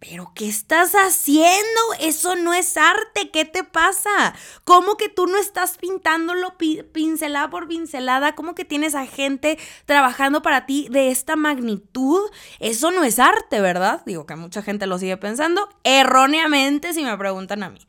¿Pero 0.00 0.32
qué 0.34 0.48
estás 0.48 0.94
haciendo? 0.94 1.80
Eso 2.00 2.34
no 2.34 2.54
es 2.54 2.78
arte. 2.78 3.30
¿Qué 3.30 3.44
te 3.44 3.64
pasa? 3.64 4.34
¿Cómo 4.64 4.96
que 4.96 5.10
tú 5.10 5.26
no 5.26 5.36
estás 5.36 5.76
pintándolo 5.76 6.56
pincelada 6.92 7.50
por 7.50 7.68
pincelada? 7.68 8.34
¿Cómo 8.34 8.54
que 8.54 8.64
tienes 8.64 8.94
a 8.94 9.06
gente 9.06 9.58
trabajando 9.84 10.40
para 10.40 10.64
ti 10.64 10.88
de 10.90 11.10
esta 11.10 11.36
magnitud? 11.36 12.30
Eso 12.60 12.90
no 12.90 13.04
es 13.04 13.18
arte, 13.18 13.60
¿verdad? 13.60 14.02
Digo 14.06 14.24
que 14.24 14.36
mucha 14.36 14.62
gente 14.62 14.86
lo 14.86 14.98
sigue 14.98 15.18
pensando 15.18 15.68
erróneamente 15.84 16.94
si 16.94 17.04
me 17.04 17.18
preguntan 17.18 17.62
a 17.62 17.68
mí. 17.68 17.86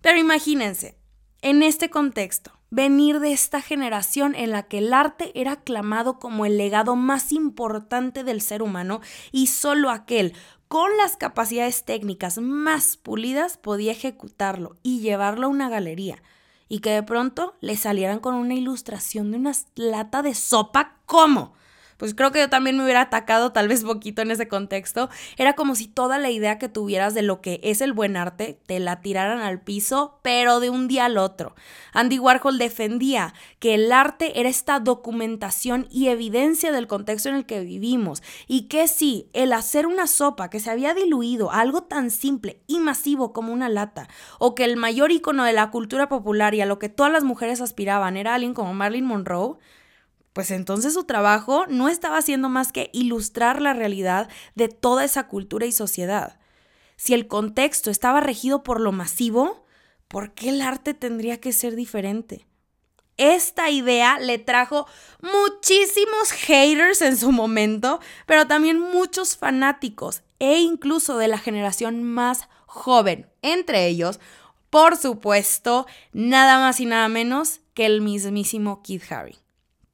Pero 0.00 0.18
imagínense, 0.18 0.96
en 1.42 1.62
este 1.62 1.90
contexto, 1.90 2.52
venir 2.70 3.20
de 3.20 3.32
esta 3.34 3.60
generación 3.60 4.34
en 4.34 4.52
la 4.52 4.62
que 4.62 4.78
el 4.78 4.94
arte 4.94 5.30
era 5.38 5.52
aclamado 5.52 6.18
como 6.18 6.46
el 6.46 6.56
legado 6.56 6.96
más 6.96 7.30
importante 7.30 8.24
del 8.24 8.40
ser 8.40 8.62
humano 8.62 9.02
y 9.30 9.48
solo 9.48 9.90
aquel 9.90 10.34
con 10.72 10.96
las 10.96 11.18
capacidades 11.18 11.84
técnicas 11.84 12.38
más 12.38 12.96
pulidas 12.96 13.58
podía 13.58 13.92
ejecutarlo 13.92 14.78
y 14.82 15.00
llevarlo 15.00 15.46
a 15.46 15.50
una 15.50 15.68
galería 15.68 16.22
y 16.66 16.78
que 16.78 16.88
de 16.88 17.02
pronto 17.02 17.54
le 17.60 17.76
salieran 17.76 18.20
con 18.20 18.34
una 18.36 18.54
ilustración 18.54 19.32
de 19.32 19.36
una 19.36 19.52
lata 19.74 20.22
de 20.22 20.32
sopa, 20.32 20.96
¿cómo? 21.04 21.52
Pues 22.02 22.16
creo 22.16 22.32
que 22.32 22.40
yo 22.40 22.50
también 22.50 22.76
me 22.76 22.82
hubiera 22.82 23.02
atacado 23.02 23.52
tal 23.52 23.68
vez 23.68 23.84
poquito 23.84 24.22
en 24.22 24.32
ese 24.32 24.48
contexto. 24.48 25.08
Era 25.36 25.52
como 25.52 25.76
si 25.76 25.86
toda 25.86 26.18
la 26.18 26.30
idea 26.30 26.58
que 26.58 26.68
tuvieras 26.68 27.14
de 27.14 27.22
lo 27.22 27.40
que 27.40 27.60
es 27.62 27.80
el 27.80 27.92
buen 27.92 28.16
arte 28.16 28.58
te 28.66 28.80
la 28.80 29.00
tiraran 29.00 29.38
al 29.38 29.60
piso, 29.60 30.18
pero 30.20 30.58
de 30.58 30.68
un 30.68 30.88
día 30.88 31.04
al 31.04 31.16
otro. 31.16 31.54
Andy 31.92 32.18
Warhol 32.18 32.58
defendía 32.58 33.34
que 33.60 33.74
el 33.74 33.92
arte 33.92 34.40
era 34.40 34.48
esta 34.48 34.80
documentación 34.80 35.86
y 35.92 36.08
evidencia 36.08 36.72
del 36.72 36.88
contexto 36.88 37.28
en 37.28 37.36
el 37.36 37.46
que 37.46 37.60
vivimos 37.60 38.20
y 38.48 38.62
que 38.62 38.88
si 38.88 39.30
el 39.32 39.52
hacer 39.52 39.86
una 39.86 40.08
sopa 40.08 40.50
que 40.50 40.58
se 40.58 40.72
había 40.72 40.94
diluido 40.94 41.52
algo 41.52 41.84
tan 41.84 42.10
simple 42.10 42.64
y 42.66 42.80
masivo 42.80 43.32
como 43.32 43.52
una 43.52 43.68
lata, 43.68 44.08
o 44.40 44.56
que 44.56 44.64
el 44.64 44.76
mayor 44.76 45.12
icono 45.12 45.44
de 45.44 45.52
la 45.52 45.70
cultura 45.70 46.08
popular 46.08 46.52
y 46.56 46.62
a 46.62 46.66
lo 46.66 46.80
que 46.80 46.88
todas 46.88 47.12
las 47.12 47.22
mujeres 47.22 47.60
aspiraban 47.60 48.16
era 48.16 48.34
alguien 48.34 48.54
como 48.54 48.74
Marilyn 48.74 49.04
Monroe, 49.04 49.58
pues 50.32 50.50
entonces 50.50 50.94
su 50.94 51.04
trabajo 51.04 51.66
no 51.68 51.88
estaba 51.88 52.18
haciendo 52.18 52.48
más 52.48 52.72
que 52.72 52.90
ilustrar 52.92 53.60
la 53.60 53.74
realidad 53.74 54.28
de 54.54 54.68
toda 54.68 55.04
esa 55.04 55.28
cultura 55.28 55.66
y 55.66 55.72
sociedad. 55.72 56.38
Si 56.96 57.14
el 57.14 57.26
contexto 57.26 57.90
estaba 57.90 58.20
regido 58.20 58.62
por 58.62 58.80
lo 58.80 58.92
masivo, 58.92 59.66
¿por 60.08 60.32
qué 60.32 60.50
el 60.50 60.62
arte 60.62 60.94
tendría 60.94 61.40
que 61.40 61.52
ser 61.52 61.74
diferente? 61.74 62.46
Esta 63.18 63.70
idea 63.70 64.18
le 64.18 64.38
trajo 64.38 64.86
muchísimos 65.20 66.32
haters 66.32 67.02
en 67.02 67.16
su 67.16 67.30
momento, 67.30 68.00
pero 68.26 68.46
también 68.46 68.80
muchos 68.80 69.36
fanáticos 69.36 70.22
e 70.38 70.60
incluso 70.60 71.18
de 71.18 71.28
la 71.28 71.38
generación 71.38 72.02
más 72.02 72.48
joven. 72.66 73.30
Entre 73.42 73.86
ellos, 73.86 74.18
por 74.70 74.96
supuesto, 74.96 75.86
nada 76.12 76.58
más 76.58 76.80
y 76.80 76.86
nada 76.86 77.08
menos 77.08 77.60
que 77.74 77.84
el 77.84 78.00
mismísimo 78.00 78.82
Keith 78.82 79.12
Haring. 79.12 79.41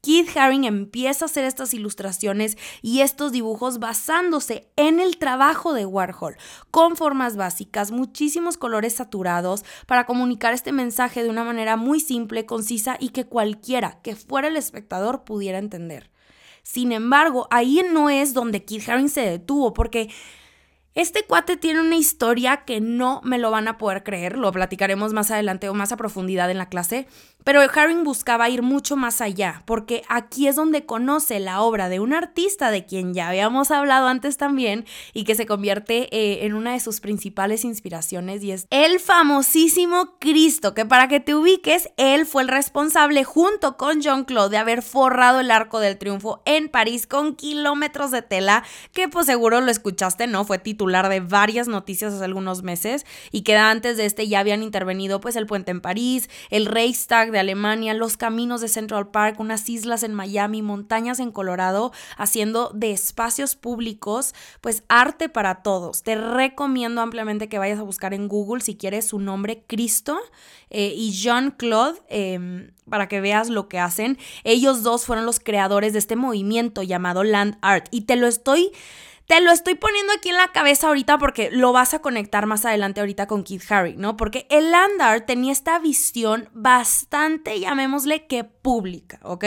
Keith 0.09 0.35
Haring 0.38 0.65
empieza 0.65 1.27
a 1.27 1.29
hacer 1.29 1.45
estas 1.45 1.75
ilustraciones 1.75 2.57
y 2.81 3.03
estos 3.03 3.31
dibujos 3.31 3.79
basándose 3.79 4.71
en 4.77 5.00
el 5.00 5.19
trabajo 5.19 5.75
de 5.75 5.85
Warhol, 5.85 6.38
con 6.71 6.97
formas 6.97 7.37
básicas, 7.37 7.91
muchísimos 7.91 8.57
colores 8.57 8.95
saturados, 8.95 9.67
para 9.87 10.07
comunicar 10.07 10.55
este 10.55 10.73
mensaje 10.73 11.23
de 11.23 11.29
una 11.29 11.45
manera 11.45 11.77
muy 11.77 12.00
simple, 12.00 12.47
concisa 12.47 12.97
y 12.99 13.11
que 13.11 13.27
cualquiera 13.27 14.00
que 14.00 14.17
fuera 14.17 14.49
el 14.49 14.57
espectador 14.57 15.25
pudiera 15.25 15.59
entender. 15.59 16.11
Sin 16.62 16.93
embargo, 16.93 17.47
ahí 17.50 17.85
no 17.93 18.09
es 18.09 18.33
donde 18.33 18.65
Keith 18.65 18.88
Haring 18.88 19.11
se 19.11 19.21
detuvo, 19.21 19.75
porque 19.75 20.09
Este 20.99 21.23
cuate 21.23 21.57
tiene 21.57 21.81
una 21.81 21.95
historia 21.95 22.64
que 22.64 22.81
no 22.81 23.21
me 23.23 23.38
lo 23.38 23.52
van 23.52 23.69
a 23.69 23.78
poder 23.78 24.02
creer, 24.02 24.37
lo 24.37 24.50
platicaremos 24.50 25.12
más 25.12 25.31
adelante 25.31 25.69
o 25.69 25.75
más 25.75 25.93
a 25.93 25.97
profundidad 25.97 26.50
en 26.50 26.59
la 26.59 26.69
clase, 26.69 27.07
pero 27.45 27.61
Haring 27.61 28.02
buscaba 28.02 28.49
ir 28.49 28.62
mucho 28.62 28.97
más 28.97 29.21
allá, 29.21 29.62
porque 29.64 30.02
aquí 30.09 30.49
es 30.49 30.57
donde 30.57 30.87
conoce 30.87 31.38
la 31.38 31.62
obra 31.62 31.88
de 31.88 32.00
un 32.00 32.12
artista 32.12 32.73
de 32.73 32.85
quien 32.85 33.14
ya 33.14 33.28
habíamos 33.28 33.71
hablado 33.71 34.09
antes 34.09 34.38
también 34.38 34.87
y 35.14 35.23
que 35.23 35.37
se 35.37 35.47
convierte 35.47 36.09
eh, 36.11 36.45
en 36.45 36.55
una 36.55 36.73
de 36.73 36.81
sus 36.81 36.99
principales 36.99 37.64
inspiraciones 37.64 38.43
y 38.43 38.50
es 38.50 38.67
el 38.71 38.99
famosísimo 38.99 40.17
Cristo, 40.19 40.75
que 40.75 40.85
para 40.85 41.07
que 41.07 41.21
te 41.21 41.37
ubiques, 41.37 41.90
él 41.97 42.26
fue 42.26 42.43
el 42.43 42.49
responsable 42.49 43.23
junto 43.23 43.76
con 43.76 44.02
John 44.02 44.25
Claude 44.25 44.50
de 44.50 44.59
haber 44.59 44.83
forrado 44.83 45.38
el 45.38 45.52
Arco 45.52 45.78
del 45.78 45.97
Triunfo 45.97 46.43
en 46.45 46.69
París 46.69 47.07
con 47.07 47.37
kilómetros 47.37 48.11
de 48.11 48.23
tela, 48.23 48.64
que 48.93 49.09
pues 49.09 49.26
seguro 49.26 49.61
lo 49.61 49.71
escuchaste, 49.71 50.26
¿no? 50.26 50.45
Fue 50.45 50.59
titular 50.59 50.88
de 50.88 51.21
varias 51.21 51.68
noticias 51.68 52.14
hace 52.14 52.25
algunos 52.25 52.62
meses 52.62 53.07
y 53.30 53.42
que 53.42 53.57
antes 53.57 53.97
de 53.97 54.07
este 54.07 54.26
ya 54.26 54.40
habían 54.40 54.62
intervenido 54.62 55.21
pues 55.21 55.37
el 55.37 55.47
puente 55.47 55.71
en 55.71 55.80
París, 55.80 56.28
el 56.50 56.66
Reichstag 56.66 57.30
de 57.30 57.38
Alemania, 57.38 57.95
los 57.95 58.16
caminos 58.16 58.61
de 58.61 58.68
Central 58.68 59.09
Park, 59.11 59.38
unas 59.38 59.68
islas 59.68 60.02
en 60.02 60.14
Miami, 60.14 60.62
montañas 60.62 61.21
en 61.21 61.30
Colorado, 61.30 61.92
haciendo 62.16 62.71
de 62.75 62.92
espacios 62.92 63.54
públicos 63.54 64.35
pues 64.61 64.83
arte 64.88 65.28
para 65.28 65.62
todos. 65.62 66.02
Te 66.02 66.16
recomiendo 66.16 67.00
ampliamente 67.00 67.49
que 67.49 67.59
vayas 67.59 67.78
a 67.78 67.83
buscar 67.83 68.14
en 68.14 68.28
Google 68.28 68.62
si 68.62 68.76
quieres 68.76 69.07
su 69.07 69.18
nombre 69.18 69.64
Cristo 69.66 70.18
eh, 70.71 70.92
y 70.97 71.12
Jean 71.12 71.50
Claude. 71.50 72.00
Em, 72.09 72.71
para 72.88 73.09
que 73.09 73.21
veas 73.21 73.49
lo 73.49 73.68
que 73.68 73.78
hacen. 73.78 74.18
Ellos 74.45 74.83
dos 74.83 75.04
fueron 75.04 75.26
los 75.26 75.40
creadores 75.40 75.92
de 75.92 75.99
este 75.99 76.16
movimiento 76.16 76.83
llamado 76.83 77.23
Land 77.25 77.59
Art. 77.61 77.87
Y 77.90 78.02
te 78.02 78.16
lo 78.16 78.26
estoy 78.26 78.73
te 79.28 79.42
lo 79.42 79.52
estoy 79.52 79.75
poniendo 79.75 80.14
aquí 80.14 80.30
en 80.30 80.37
la 80.37 80.52
cabeza 80.52 80.88
ahorita 80.88 81.18
porque 81.18 81.50
lo 81.52 81.70
vas 81.73 81.92
a 81.92 81.99
conectar 81.99 82.47
más 82.47 82.64
adelante 82.64 83.00
ahorita 83.00 83.26
con 83.26 83.44
Keith 83.44 83.70
Harry, 83.70 83.94
¿no? 83.94 84.16
Porque 84.16 84.47
el 84.49 84.70
Landar 84.70 85.26
tenía 85.26 85.52
esta 85.52 85.78
visión 85.78 86.49
bastante, 86.54 87.61
llamémosle 87.61 88.26
que 88.26 88.44
pública, 88.68 89.18
¿ok? 89.22 89.44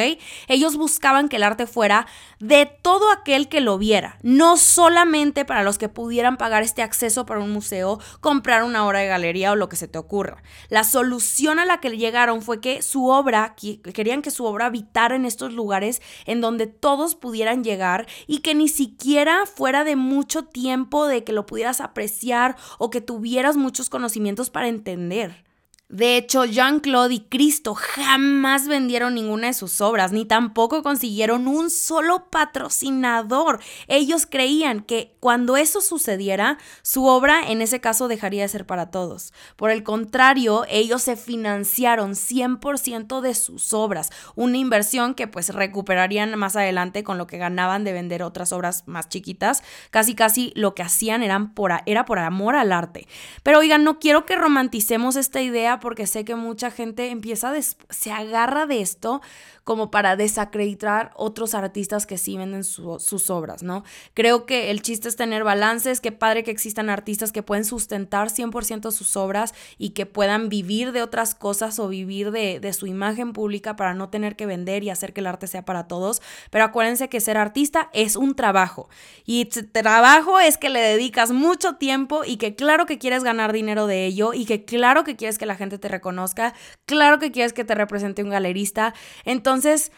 Ellos 0.47 0.77
buscaban 0.77 1.29
que 1.29 1.35
el 1.35 1.43
arte 1.43 1.67
fuera 1.67 2.07
de 2.39 2.65
todo 2.65 3.11
aquel 3.11 3.49
que 3.49 3.61
lo 3.61 3.77
viera, 3.77 4.17
no 4.23 4.57
solamente 4.57 5.45
para 5.45 5.61
los 5.61 5.77
que 5.77 5.89
pudieran 5.89 6.37
pagar 6.37 6.63
este 6.63 6.81
acceso 6.81 7.27
para 7.27 7.39
un 7.39 7.51
museo, 7.51 7.99
comprar 8.19 8.63
una 8.63 8.83
obra 8.83 8.97
de 8.97 9.05
galería 9.05 9.51
o 9.51 9.55
lo 9.55 9.69
que 9.69 9.75
se 9.75 9.87
te 9.87 9.99
ocurra. 9.99 10.41
La 10.69 10.83
solución 10.83 11.59
a 11.59 11.65
la 11.65 11.79
que 11.79 11.95
llegaron 11.95 12.41
fue 12.41 12.61
que 12.61 12.81
su 12.81 13.09
obra, 13.09 13.53
querían 13.93 14.23
que 14.23 14.31
su 14.31 14.43
obra 14.43 14.65
habitara 14.65 15.15
en 15.15 15.25
estos 15.25 15.53
lugares 15.53 16.01
en 16.25 16.41
donde 16.41 16.65
todos 16.65 17.13
pudieran 17.13 17.63
llegar 17.63 18.07
y 18.25 18.39
que 18.39 18.55
ni 18.55 18.69
siquiera 18.69 19.45
fuera 19.45 19.83
de 19.83 19.95
mucho 19.95 20.45
tiempo 20.45 21.05
de 21.05 21.23
que 21.23 21.31
lo 21.31 21.45
pudieras 21.45 21.79
apreciar 21.79 22.55
o 22.79 22.89
que 22.89 23.01
tuvieras 23.01 23.55
muchos 23.55 23.91
conocimientos 23.91 24.49
para 24.49 24.67
entender. 24.67 25.50
De 25.91 26.15
hecho, 26.15 26.45
Jean-Claude 26.45 27.15
y 27.15 27.19
Cristo 27.19 27.75
jamás 27.75 28.69
vendieron 28.69 29.13
ninguna 29.13 29.47
de 29.47 29.53
sus 29.53 29.81
obras, 29.81 30.13
ni 30.13 30.23
tampoco 30.23 30.83
consiguieron 30.83 31.49
un 31.49 31.69
solo 31.69 32.29
patrocinador. 32.29 33.59
Ellos 33.89 34.25
creían 34.25 34.79
que 34.79 35.17
cuando 35.19 35.57
eso 35.57 35.81
sucediera, 35.81 36.57
su 36.81 37.07
obra 37.07 37.41
en 37.45 37.61
ese 37.61 37.81
caso 37.81 38.07
dejaría 38.07 38.43
de 38.43 38.47
ser 38.47 38.65
para 38.65 38.89
todos. 38.89 39.33
Por 39.57 39.69
el 39.69 39.83
contrario, 39.83 40.63
ellos 40.69 41.01
se 41.01 41.17
financiaron 41.17 42.13
100% 42.13 43.19
de 43.19 43.35
sus 43.35 43.73
obras, 43.73 44.11
una 44.35 44.57
inversión 44.57 45.13
que 45.13 45.27
pues 45.27 45.49
recuperarían 45.53 46.39
más 46.39 46.55
adelante 46.55 47.03
con 47.03 47.17
lo 47.17 47.27
que 47.27 47.37
ganaban 47.37 47.83
de 47.83 47.91
vender 47.91 48.23
otras 48.23 48.53
obras 48.53 48.87
más 48.87 49.09
chiquitas. 49.09 49.61
Casi 49.89 50.15
casi 50.15 50.53
lo 50.55 50.73
que 50.73 50.83
hacían 50.83 51.21
era 51.21 52.05
por 52.05 52.19
amor 52.19 52.55
al 52.55 52.71
arte. 52.71 53.09
Pero 53.43 53.59
oigan, 53.59 53.83
no 53.83 53.99
quiero 53.99 54.25
que 54.25 54.37
romanticemos 54.37 55.17
esta 55.17 55.41
idea 55.41 55.79
porque 55.81 56.07
sé 56.07 56.23
que 56.23 56.35
mucha 56.35 56.71
gente 56.71 57.09
empieza, 57.09 57.53
se 57.89 58.11
agarra 58.11 58.65
de 58.65 58.79
esto 58.79 59.21
como 59.63 59.91
para 59.91 60.15
desacreditar 60.15 61.11
otros 61.15 61.53
artistas 61.53 62.07
que 62.07 62.17
sí 62.17 62.37
venden 62.37 62.63
sus 62.63 63.29
obras, 63.29 63.61
¿no? 63.61 63.83
Creo 64.13 64.45
que 64.45 64.71
el 64.71 64.81
chiste 64.81 65.07
es 65.07 65.15
tener 65.15 65.43
balances, 65.43 66.01
que 66.01 66.11
padre 66.11 66.43
que 66.43 66.51
existan 66.51 66.89
artistas 66.89 67.31
que 67.31 67.43
pueden 67.43 67.63
sustentar 67.63 68.29
100% 68.29 68.91
sus 68.91 69.15
obras 69.17 69.53
y 69.77 69.91
que 69.91 70.05
puedan 70.05 70.49
vivir 70.49 70.91
de 70.93 71.03
otras 71.03 71.35
cosas 71.35 71.77
o 71.79 71.87
vivir 71.87 72.31
de, 72.31 72.59
de 72.59 72.73
su 72.73 72.87
imagen 72.87 73.33
pública 73.33 73.75
para 73.75 73.93
no 73.93 74.09
tener 74.09 74.35
que 74.35 74.45
vender 74.45 74.83
y 74.83 74.89
hacer 74.89 75.13
que 75.13 75.21
el 75.21 75.27
arte 75.27 75.47
sea 75.47 75.63
para 75.63 75.87
todos, 75.87 76.21
pero 76.49 76.65
acuérdense 76.65 77.09
que 77.09 77.21
ser 77.21 77.37
artista 77.37 77.89
es 77.93 78.15
un 78.15 78.35
trabajo 78.35 78.89
y 79.25 79.45
trabajo 79.45 80.39
es 80.39 80.57
que 80.57 80.69
le 80.69 80.79
dedicas 80.79 81.31
mucho 81.31 81.75
tiempo 81.75 82.23
y 82.25 82.37
que 82.37 82.55
claro 82.55 82.85
que 82.85 82.97
quieres 82.97 83.23
ganar 83.23 83.53
dinero 83.53 83.87
de 83.87 84.05
ello 84.05 84.33
y 84.33 84.45
que 84.45 84.65
claro 84.65 85.03
que 85.03 85.15
quieres 85.15 85.37
que 85.37 85.45
la 85.45 85.55
gente 85.55 85.70
te 85.77 85.87
reconozca, 85.87 86.53
claro 86.85 87.19
que 87.19 87.31
quieres 87.31 87.53
que 87.53 87.63
te 87.63 87.75
represente 87.75 88.23
un 88.23 88.29
galerista, 88.29 88.93
entonces 89.25 89.91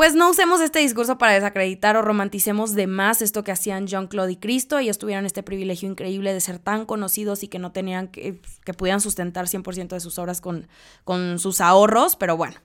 pues 0.00 0.14
no 0.14 0.30
usemos 0.30 0.62
este 0.62 0.78
discurso 0.78 1.18
para 1.18 1.34
desacreditar 1.34 1.94
o 1.96 2.00
romanticemos 2.00 2.74
de 2.74 2.86
más 2.86 3.20
esto 3.20 3.44
que 3.44 3.52
hacían 3.52 3.86
John 3.86 4.06
Claude 4.06 4.32
y 4.32 4.36
Cristo. 4.36 4.78
Ellos 4.78 4.96
tuvieron 4.96 5.26
este 5.26 5.42
privilegio 5.42 5.90
increíble 5.90 6.32
de 6.32 6.40
ser 6.40 6.58
tan 6.58 6.86
conocidos 6.86 7.42
y 7.42 7.48
que 7.48 7.58
no 7.58 7.72
tenían 7.72 8.08
que, 8.08 8.40
que 8.64 8.72
pudieran 8.72 9.02
sustentar 9.02 9.46
100% 9.46 9.88
de 9.88 10.00
sus 10.00 10.18
obras 10.18 10.40
con, 10.40 10.68
con 11.04 11.38
sus 11.38 11.60
ahorros, 11.60 12.16
pero 12.16 12.38
bueno. 12.38 12.56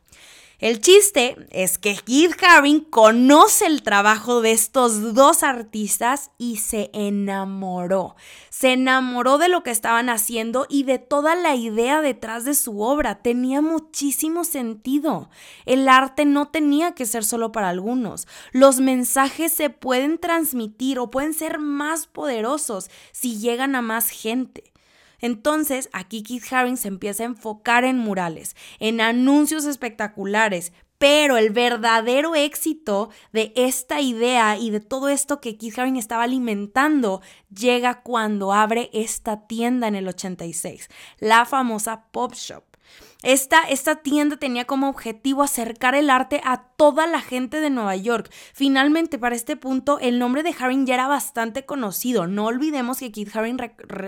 El 0.59 0.79
chiste 0.79 1.35
es 1.51 1.77
que 1.77 1.97
Keith 1.97 2.41
Haring 2.41 2.85
conoce 2.85 3.65
el 3.65 3.83
trabajo 3.83 4.39
de 4.39 4.53
estos 4.53 5.13
dos 5.13 5.43
artistas 5.43 6.31
y 6.37 6.57
se 6.57 6.89
enamoró. 6.93 8.15
Se 8.49 8.71
enamoró 8.71 9.37
de 9.37 9.49
lo 9.49 9.63
que 9.63 9.71
estaban 9.71 10.09
haciendo 10.09 10.65
y 10.69 10.83
de 10.83 10.97
toda 10.97 11.35
la 11.35 11.55
idea 11.55 12.01
detrás 12.01 12.45
de 12.45 12.55
su 12.55 12.79
obra. 12.79 13.21
Tenía 13.21 13.59
muchísimo 13.59 14.45
sentido. 14.45 15.29
El 15.65 15.89
arte 15.89 16.23
no 16.23 16.47
tenía 16.47 16.93
que 16.93 17.05
ser 17.05 17.25
solo 17.25 17.51
para 17.51 17.67
algunos. 17.67 18.25
Los 18.53 18.79
mensajes 18.79 19.51
se 19.51 19.69
pueden 19.69 20.17
transmitir 20.17 20.99
o 20.99 21.11
pueden 21.11 21.33
ser 21.33 21.59
más 21.59 22.07
poderosos 22.07 22.89
si 23.11 23.39
llegan 23.39 23.75
a 23.75 23.81
más 23.81 24.09
gente. 24.09 24.74
Entonces, 25.25 25.89
aquí 25.91 26.21
Keith 26.21 26.53
Haring 26.53 26.77
se 26.77 26.87
empieza 26.87 27.23
a 27.23 27.25
enfocar 27.25 27.83
en 27.83 27.97
murales, 27.97 28.55
en 28.77 29.01
anuncios 29.01 29.65
espectaculares, 29.65 30.71
pero 30.99 31.37
el 31.37 31.49
verdadero 31.49 32.35
éxito 32.35 33.09
de 33.33 33.51
esta 33.55 34.01
idea 34.01 34.55
y 34.59 34.69
de 34.69 34.81
todo 34.81 35.09
esto 35.09 35.41
que 35.41 35.57
Keith 35.57 35.79
Haring 35.79 35.97
estaba 35.97 36.25
alimentando 36.25 37.23
llega 37.49 38.03
cuando 38.03 38.53
abre 38.53 38.91
esta 38.93 39.47
tienda 39.47 39.87
en 39.87 39.95
el 39.95 40.07
86, 40.07 40.89
la 41.17 41.45
famosa 41.45 42.05
Pop 42.11 42.35
Shop. 42.35 42.74
Esta, 43.25 43.63
esta, 43.63 43.95
tienda 43.95 44.37
tenía 44.37 44.65
como 44.65 44.87
objetivo 44.87 45.41
acercar 45.41 45.95
el 45.95 46.11
arte 46.11 46.41
a 46.43 46.61
toda 46.75 47.07
la 47.07 47.21
gente 47.21 47.59
de 47.59 47.71
Nueva 47.71 47.95
York. 47.95 48.31
Finalmente, 48.53 49.17
para 49.17 49.35
este 49.35 49.55
punto, 49.55 49.97
el 49.99 50.19
nombre 50.19 50.43
de 50.43 50.53
Haring 50.59 50.85
ya 50.85 50.93
era 50.93 51.07
bastante 51.07 51.65
conocido. 51.65 52.27
No 52.27 52.45
olvidemos 52.45 52.99
que 52.99 53.11
Keith 53.11 53.35
Haring 53.35 53.57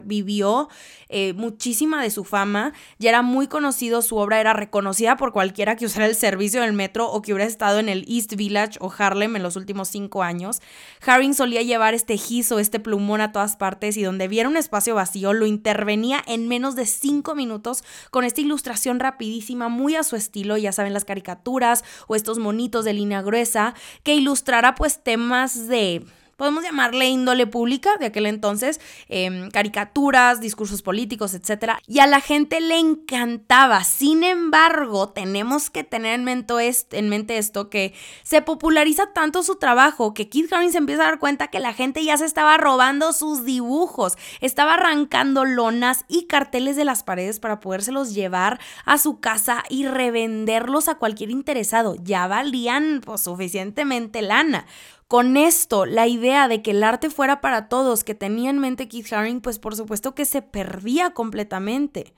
vivió 0.04 0.70
eh, 1.10 1.34
muchísima 1.34 2.00
de 2.04 2.12
su 2.12 2.26
fama, 2.26 2.74
ya 3.00 3.10
era 3.10 3.24
muy 3.24 3.48
conocido, 3.48 4.04
su 4.04 4.18
obra 4.18 4.40
era 4.40 4.54
reconocida 4.54 5.18
por 5.18 5.34
cualquiera 5.34 5.76
que 5.78 5.88
usara 5.88 6.06
el 6.06 6.16
servicio 6.16 6.62
del 6.62 6.74
metro 6.74 7.10
o 7.10 7.24
que 7.24 7.34
hubiera 7.34 7.50
estado 7.50 7.80
en 7.80 7.90
el 7.90 8.06
East 8.08 8.36
Village 8.36 8.78
o 8.82 8.94
Harlem 8.96 9.36
en 9.36 9.42
los 9.42 9.56
últimos 9.56 9.88
cinco 9.88 10.22
años. 10.22 10.62
Haring 11.04 11.34
solía 11.34 11.64
llevar 11.64 11.96
este 11.96 12.18
gizo, 12.18 12.60
este 12.60 12.80
plumón 12.80 13.22
a 13.22 13.32
todas 13.32 13.56
partes 13.56 13.98
y 13.98 14.04
donde 14.04 14.28
viera 14.28 14.48
un 14.48 14.58
espacio 14.58 14.94
vacío 14.94 15.34
lo 15.34 15.48
intervenía 15.48 16.22
en 16.28 16.48
menos 16.48 16.76
de 16.76 16.86
cinco 16.86 17.34
minutos 17.34 17.84
con 18.12 18.24
esta 18.24 18.42
ilustración 18.42 19.00
rapidísima, 19.08 19.70
muy 19.70 19.96
a 19.96 20.04
su 20.04 20.16
estilo, 20.16 20.58
ya 20.58 20.72
saben, 20.72 20.94
las 20.94 21.06
caricaturas 21.06 21.84
o 22.08 22.16
estos 22.16 22.40
monitos 22.40 22.86
de 22.86 22.94
línea 22.94 23.22
gruesa, 23.22 23.74
que 24.04 24.16
ilustrará 24.16 24.76
pues 24.76 25.04
temas 25.04 25.68
de 25.68 26.06
podemos 26.38 26.64
llamarle 26.64 27.08
índole 27.08 27.48
pública 27.48 27.98
de 27.98 28.06
aquel 28.06 28.28
entonces, 28.28 28.80
em, 29.10 29.50
caricaturas, 29.50 30.40
discursos 30.40 30.82
políticos, 30.82 31.34
etc. 31.34 31.74
Y 31.88 32.00
a 32.00 32.08
la 32.08 32.22
gente 32.22 32.62
le 32.62 32.78
encantaba. 32.78 33.84
Sin 33.84 34.24
embargo, 34.24 35.10
tenemos 35.10 35.70
que 35.70 35.84
tener 35.84 36.14
en 36.14 36.24
mente, 36.24 36.54
en 36.92 37.10
mente 37.10 37.38
esto, 37.38 37.70
que 37.70 37.94
se 38.24 38.42
populariza 38.42 39.12
tanto 39.14 39.44
su 39.44 39.56
trabajo 39.56 40.14
que 40.14 40.30
Keith 40.30 40.54
Haring 40.54 40.72
se 40.72 40.78
empieza 40.78 41.04
a 41.04 41.08
dar 41.08 41.20
cuenta 41.20 41.48
que 41.48 41.60
la 41.60 41.74
gente 41.74 42.04
ya 42.04 42.18
se 42.18 42.26
estaba 42.26 42.58
robando 42.58 43.12
sus 43.14 43.44
dibujos, 43.44 44.18
estaba 44.40 44.76
arrancando 44.76 45.44
lonas 45.44 46.06
y 46.08 46.28
carteles 46.28 46.76
de 46.76 46.86
las 46.86 47.04
paredes 47.04 47.40
para 47.40 47.60
podérselos 47.60 48.14
llevar 48.14 48.60
a 48.86 48.98
su 48.98 49.20
casa 49.20 49.64
y 49.70 49.88
revenderlos 49.88 50.88
a 50.88 50.96
cualquier 50.96 51.32
interesado. 51.32 51.96
Ya 52.02 52.28
valían 52.28 53.02
pues, 53.04 53.22
suficientemente 53.22 54.22
lana. 54.22 54.66
Con 55.08 55.38
esto, 55.38 55.86
la 55.86 56.08
idea 56.08 56.50
de 56.50 56.62
que 56.62 56.72
el 56.72 56.84
arte 56.84 57.10
fuera 57.10 57.40
para 57.40 57.70
todos 57.70 58.04
que 58.04 58.14
tenía 58.14 58.50
en 58.50 58.60
mente 58.60 58.90
Keith 58.90 59.14
Haring, 59.14 59.40
pues 59.40 59.58
por 59.58 59.76
supuesto 59.76 60.14
que 60.14 60.26
se 60.26 60.42
perdía 60.42 61.12
completamente. 61.12 62.14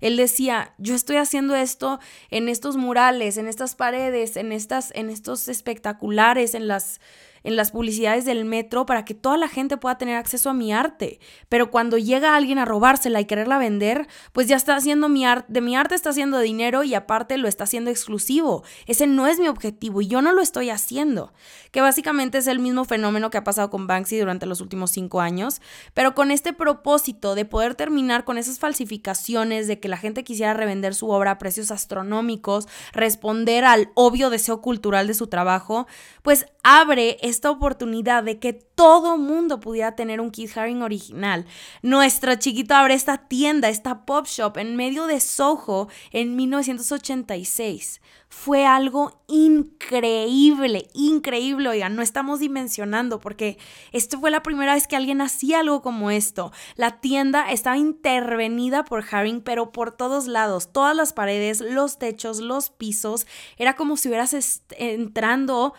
Él 0.00 0.16
decía, 0.16 0.74
yo 0.78 0.94
estoy 0.94 1.16
haciendo 1.16 1.54
esto 1.54 2.00
en 2.30 2.48
estos 2.48 2.76
murales, 2.78 3.36
en 3.36 3.46
estas 3.46 3.74
paredes, 3.74 4.36
en, 4.36 4.52
estas, 4.52 4.90
en 4.94 5.10
estos 5.10 5.48
espectaculares, 5.48 6.54
en 6.54 6.66
las, 6.66 7.02
en 7.42 7.56
las 7.56 7.70
publicidades 7.70 8.24
del 8.24 8.44
metro 8.44 8.86
para 8.86 9.04
que 9.04 9.14
toda 9.14 9.36
la 9.36 9.48
gente 9.48 9.76
pueda 9.76 9.98
tener 9.98 10.16
acceso 10.16 10.50
a 10.50 10.54
mi 10.54 10.72
arte. 10.72 11.20
Pero 11.48 11.70
cuando 11.70 11.98
llega 11.98 12.36
alguien 12.36 12.58
a 12.58 12.64
robársela 12.64 13.20
y 13.20 13.24
quererla 13.24 13.58
vender, 13.58 14.08
pues 14.32 14.48
ya 14.48 14.56
está 14.56 14.76
haciendo 14.76 15.08
mi 15.08 15.24
arte, 15.24 15.46
de 15.52 15.60
mi 15.60 15.76
arte 15.76 15.94
está 15.94 16.10
haciendo 16.10 16.38
dinero 16.38 16.84
y 16.84 16.94
aparte 16.94 17.36
lo 17.38 17.48
está 17.48 17.64
haciendo 17.64 17.90
exclusivo. 17.90 18.64
Ese 18.86 19.06
no 19.06 19.26
es 19.26 19.38
mi 19.38 19.48
objetivo 19.48 20.00
y 20.00 20.06
yo 20.06 20.22
no 20.22 20.32
lo 20.32 20.42
estoy 20.42 20.70
haciendo. 20.70 21.32
Que 21.70 21.80
básicamente 21.80 22.38
es 22.38 22.46
el 22.46 22.58
mismo 22.58 22.84
fenómeno 22.84 23.30
que 23.30 23.38
ha 23.38 23.44
pasado 23.44 23.70
con 23.70 23.86
Banksy 23.86 24.18
durante 24.18 24.46
los 24.46 24.60
últimos 24.60 24.90
cinco 24.90 25.20
años, 25.20 25.60
pero 25.94 26.14
con 26.14 26.30
este 26.30 26.52
propósito 26.52 27.34
de 27.34 27.44
poder 27.44 27.74
terminar 27.74 28.24
con 28.24 28.38
esas 28.38 28.58
falsificaciones, 28.58 29.66
de 29.66 29.80
que 29.80 29.88
la 29.88 29.96
gente 29.96 30.24
quisiera 30.24 30.54
revender 30.54 30.94
su 30.94 31.10
obra 31.10 31.32
a 31.32 31.38
precios 31.38 31.70
astronómicos, 31.70 32.68
responder 32.92 33.64
al 33.64 33.90
obvio 33.94 34.30
deseo 34.30 34.60
cultural 34.60 35.06
de 35.06 35.14
su 35.14 35.26
trabajo, 35.28 35.86
pues 36.22 36.46
abre 36.62 37.18
esta 37.30 37.50
oportunidad 37.50 38.22
de 38.22 38.38
que 38.38 38.52
todo 38.52 39.18
mundo 39.18 39.60
pudiera 39.60 39.94
tener 39.94 40.20
un 40.20 40.30
Keith 40.30 40.56
Haring 40.56 40.82
original. 40.82 41.46
Nuestro 41.82 42.34
chiquito 42.36 42.74
abre 42.74 42.94
esta 42.94 43.28
tienda, 43.28 43.68
esta 43.68 44.04
pop 44.06 44.26
shop 44.26 44.56
en 44.58 44.76
medio 44.76 45.06
de 45.06 45.20
Soho 45.20 45.88
en 46.12 46.36
1986. 46.36 48.00
Fue 48.28 48.64
algo 48.64 49.22
increíble, 49.26 50.88
increíble, 50.94 51.68
oigan, 51.68 51.96
no 51.96 52.00
estamos 52.00 52.38
dimensionando 52.38 53.18
porque 53.18 53.58
esto 53.90 54.20
fue 54.20 54.30
la 54.30 54.42
primera 54.42 54.74
vez 54.74 54.86
que 54.86 54.94
alguien 54.94 55.20
hacía 55.20 55.60
algo 55.60 55.82
como 55.82 56.12
esto. 56.12 56.52
La 56.76 57.00
tienda 57.00 57.50
estaba 57.50 57.76
intervenida 57.76 58.84
por 58.84 59.04
Haring, 59.10 59.40
pero 59.40 59.72
por 59.72 59.90
todos 59.90 60.28
lados, 60.28 60.72
todas 60.72 60.94
las 60.94 61.12
paredes, 61.12 61.60
los 61.60 61.98
techos, 61.98 62.38
los 62.38 62.70
pisos, 62.70 63.26
era 63.56 63.74
como 63.74 63.96
si 63.96 64.08
hubieras 64.08 64.62
entrando 64.78 65.74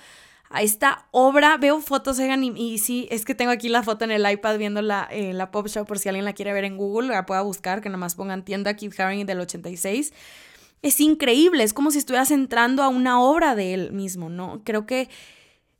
a 0.53 0.61
esta 0.61 1.07
obra. 1.11 1.57
Veo 1.57 1.79
fotos, 1.81 2.19
Egan, 2.19 2.43
y, 2.43 2.77
sí, 2.77 3.07
es 3.11 3.25
que 3.25 3.35
tengo 3.35 3.51
aquí 3.51 3.69
la 3.69 3.83
foto 3.83 4.05
en 4.05 4.11
el 4.11 4.29
iPad 4.29 4.57
viendo 4.57 4.81
la, 4.81 5.07
eh, 5.11 5.33
la 5.33 5.51
pop 5.51 5.67
shop 5.67 5.87
por 5.87 5.99
si 5.99 6.09
alguien 6.09 6.25
la 6.25 6.33
quiere 6.33 6.53
ver 6.53 6.65
en 6.65 6.77
Google, 6.77 7.09
la 7.09 7.25
pueda 7.25 7.41
buscar, 7.41 7.81
que 7.81 7.89
nada 7.89 7.97
más 7.97 8.15
pongan 8.15 8.43
tienda 8.43 8.75
Keith 8.75 8.99
Haring 8.99 9.25
del 9.25 9.39
86. 9.39 10.13
Es 10.81 10.99
increíble, 10.99 11.63
es 11.63 11.73
como 11.73 11.91
si 11.91 11.99
estuvieras 11.99 12.31
entrando 12.31 12.83
a 12.83 12.87
una 12.87 13.21
obra 13.21 13.55
de 13.55 13.73
él 13.73 13.91
mismo, 13.91 14.29
¿no? 14.29 14.61
Creo 14.63 14.85
que 14.85 15.09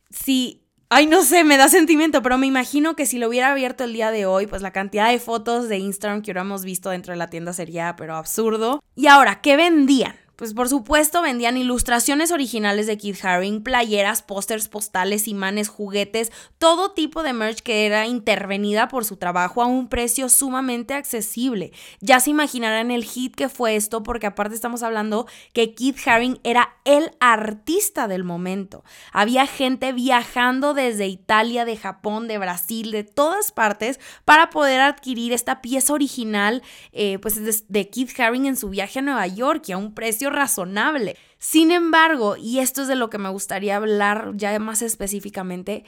si 0.10 0.62
Ay, 0.94 1.08
no 1.08 1.24
sé, 1.24 1.46
me 1.46 1.56
da 1.56 1.70
sentimiento, 1.70 2.22
pero 2.22 2.38
me 2.38 2.48
imagino 2.48 2.98
que 2.98 3.06
si 3.06 3.18
lo 3.18 3.30
hubiera 3.30 3.54
abierto 3.54 3.86
el 3.86 3.94
día 3.94 4.12
de 4.12 4.26
hoy, 4.26 4.46
pues 4.46 4.62
la 4.62 4.72
cantidad 4.72 5.10
de 5.10 5.20
fotos 5.20 5.70
de 5.70 5.78
Instagram 5.78 6.22
que 6.22 6.32
hubiéramos 6.32 6.66
visto 6.66 6.90
dentro 6.90 7.14
de 7.14 7.18
la 7.18 7.30
tienda 7.30 7.54
sería, 7.54 7.96
pero 7.96 8.18
absurdo. 8.18 8.84
Y 8.94 9.08
ahora, 9.08 9.40
¿qué 9.40 9.56
vendían? 9.56 10.18
Pues 10.42 10.56
por 10.56 10.70
supuesto 10.70 11.22
vendían 11.22 11.56
ilustraciones 11.56 12.32
originales 12.32 12.88
de 12.88 12.98
Keith 12.98 13.24
Haring, 13.24 13.62
playeras, 13.62 14.24
pósters, 14.24 14.70
postales, 14.70 15.28
imanes, 15.28 15.70
juguetes, 15.70 16.32
todo 16.58 16.94
tipo 16.94 17.22
de 17.22 17.32
merch 17.32 17.60
que 17.60 17.86
era 17.86 18.08
intervenida 18.08 18.88
por 18.88 19.06
su 19.06 19.18
trabajo 19.18 19.62
a 19.62 19.68
un 19.68 19.88
precio 19.88 20.30
sumamente 20.30 20.96
accesible. 20.96 21.74
Ya 22.00 22.20
se 22.20 22.32
imaginarán 22.32 22.90
el 22.90 23.04
hit 23.04 23.36
que 23.36 23.50
fue 23.50 23.76
esto 23.76 24.02
porque 24.02 24.26
aparte 24.26 24.56
estamos 24.56 24.82
hablando 24.82 25.28
que 25.54 25.76
Keith 25.76 26.00
Haring 26.08 26.40
era 26.44 26.74
el 26.86 27.12
artista 27.20 28.08
del 28.08 28.24
momento. 28.24 28.84
Había 29.14 29.46
gente 29.46 29.94
viajando 29.94 30.74
desde 30.74 31.06
Italia, 31.06 31.66
de 31.66 31.78
Japón, 31.78 32.28
de 32.28 32.40
Brasil, 32.40 32.90
de 32.90 33.04
todas 33.04 33.52
partes 33.52 34.00
para 34.26 34.50
poder 34.50 34.82
adquirir 34.82 35.34
esta 35.34 35.62
pieza 35.62 35.94
original 35.94 36.64
eh, 36.94 37.20
pues 37.20 37.36
de, 37.36 37.56
de 37.68 37.90
Keith 37.92 38.20
Haring 38.20 38.48
en 38.48 38.58
su 38.58 38.70
viaje 38.70 38.98
a 38.98 39.04
Nueva 39.04 39.28
York 39.28 39.66
y 39.68 39.74
a 39.74 39.78
un 39.78 39.94
precio 39.94 40.31
razonable. 40.32 41.18
Sin 41.38 41.72
embargo, 41.72 42.38
y 42.38 42.60
esto 42.60 42.84
es 42.84 42.88
de 42.88 42.96
lo 42.96 43.10
que 43.10 43.18
me 43.18 43.30
gustaría 43.30 43.76
hablar 43.76 44.32
ya 44.36 44.58
más 44.60 44.82
específicamente, 44.82 45.86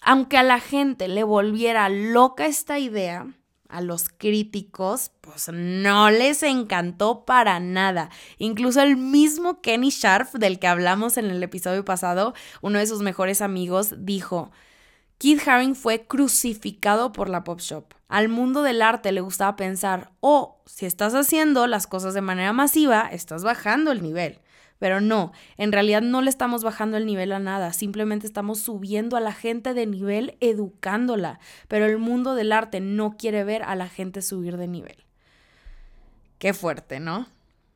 aunque 0.00 0.36
a 0.36 0.42
la 0.42 0.60
gente 0.60 1.08
le 1.08 1.24
volviera 1.24 1.88
loca 1.88 2.46
esta 2.46 2.78
idea, 2.78 3.26
a 3.72 3.80
los 3.80 4.10
críticos, 4.10 5.10
pues 5.22 5.48
no 5.50 6.10
les 6.10 6.42
encantó 6.42 7.24
para 7.24 7.58
nada. 7.58 8.10
Incluso 8.36 8.82
el 8.82 8.98
mismo 8.98 9.62
Kenny 9.62 9.88
Sharp, 9.88 10.30
del 10.34 10.58
que 10.58 10.66
hablamos 10.66 11.16
en 11.16 11.30
el 11.30 11.42
episodio 11.42 11.82
pasado, 11.84 12.34
uno 12.60 12.78
de 12.78 12.86
sus 12.86 13.00
mejores 13.00 13.40
amigos, 13.40 13.94
dijo, 13.96 14.52
Keith 15.22 15.46
Haring 15.46 15.76
fue 15.76 16.04
crucificado 16.04 17.12
por 17.12 17.28
la 17.28 17.44
pop 17.44 17.60
shop. 17.60 17.84
Al 18.08 18.28
mundo 18.28 18.64
del 18.64 18.82
arte 18.82 19.12
le 19.12 19.20
gustaba 19.20 19.54
pensar, 19.54 20.10
oh, 20.18 20.60
si 20.66 20.84
estás 20.84 21.14
haciendo 21.14 21.68
las 21.68 21.86
cosas 21.86 22.12
de 22.12 22.20
manera 22.20 22.52
masiva, 22.52 23.02
estás 23.02 23.44
bajando 23.44 23.92
el 23.92 24.02
nivel. 24.02 24.40
Pero 24.80 25.00
no, 25.00 25.30
en 25.58 25.70
realidad 25.70 26.02
no 26.02 26.22
le 26.22 26.28
estamos 26.28 26.64
bajando 26.64 26.96
el 26.96 27.06
nivel 27.06 27.30
a 27.30 27.38
nada, 27.38 27.72
simplemente 27.72 28.26
estamos 28.26 28.62
subiendo 28.62 29.16
a 29.16 29.20
la 29.20 29.32
gente 29.32 29.74
de 29.74 29.86
nivel 29.86 30.36
educándola. 30.40 31.38
Pero 31.68 31.84
el 31.84 31.98
mundo 31.98 32.34
del 32.34 32.50
arte 32.50 32.80
no 32.80 33.16
quiere 33.16 33.44
ver 33.44 33.62
a 33.62 33.76
la 33.76 33.88
gente 33.88 34.22
subir 34.22 34.56
de 34.56 34.66
nivel. 34.66 35.04
Qué 36.38 36.52
fuerte, 36.52 36.98
¿no? 36.98 37.28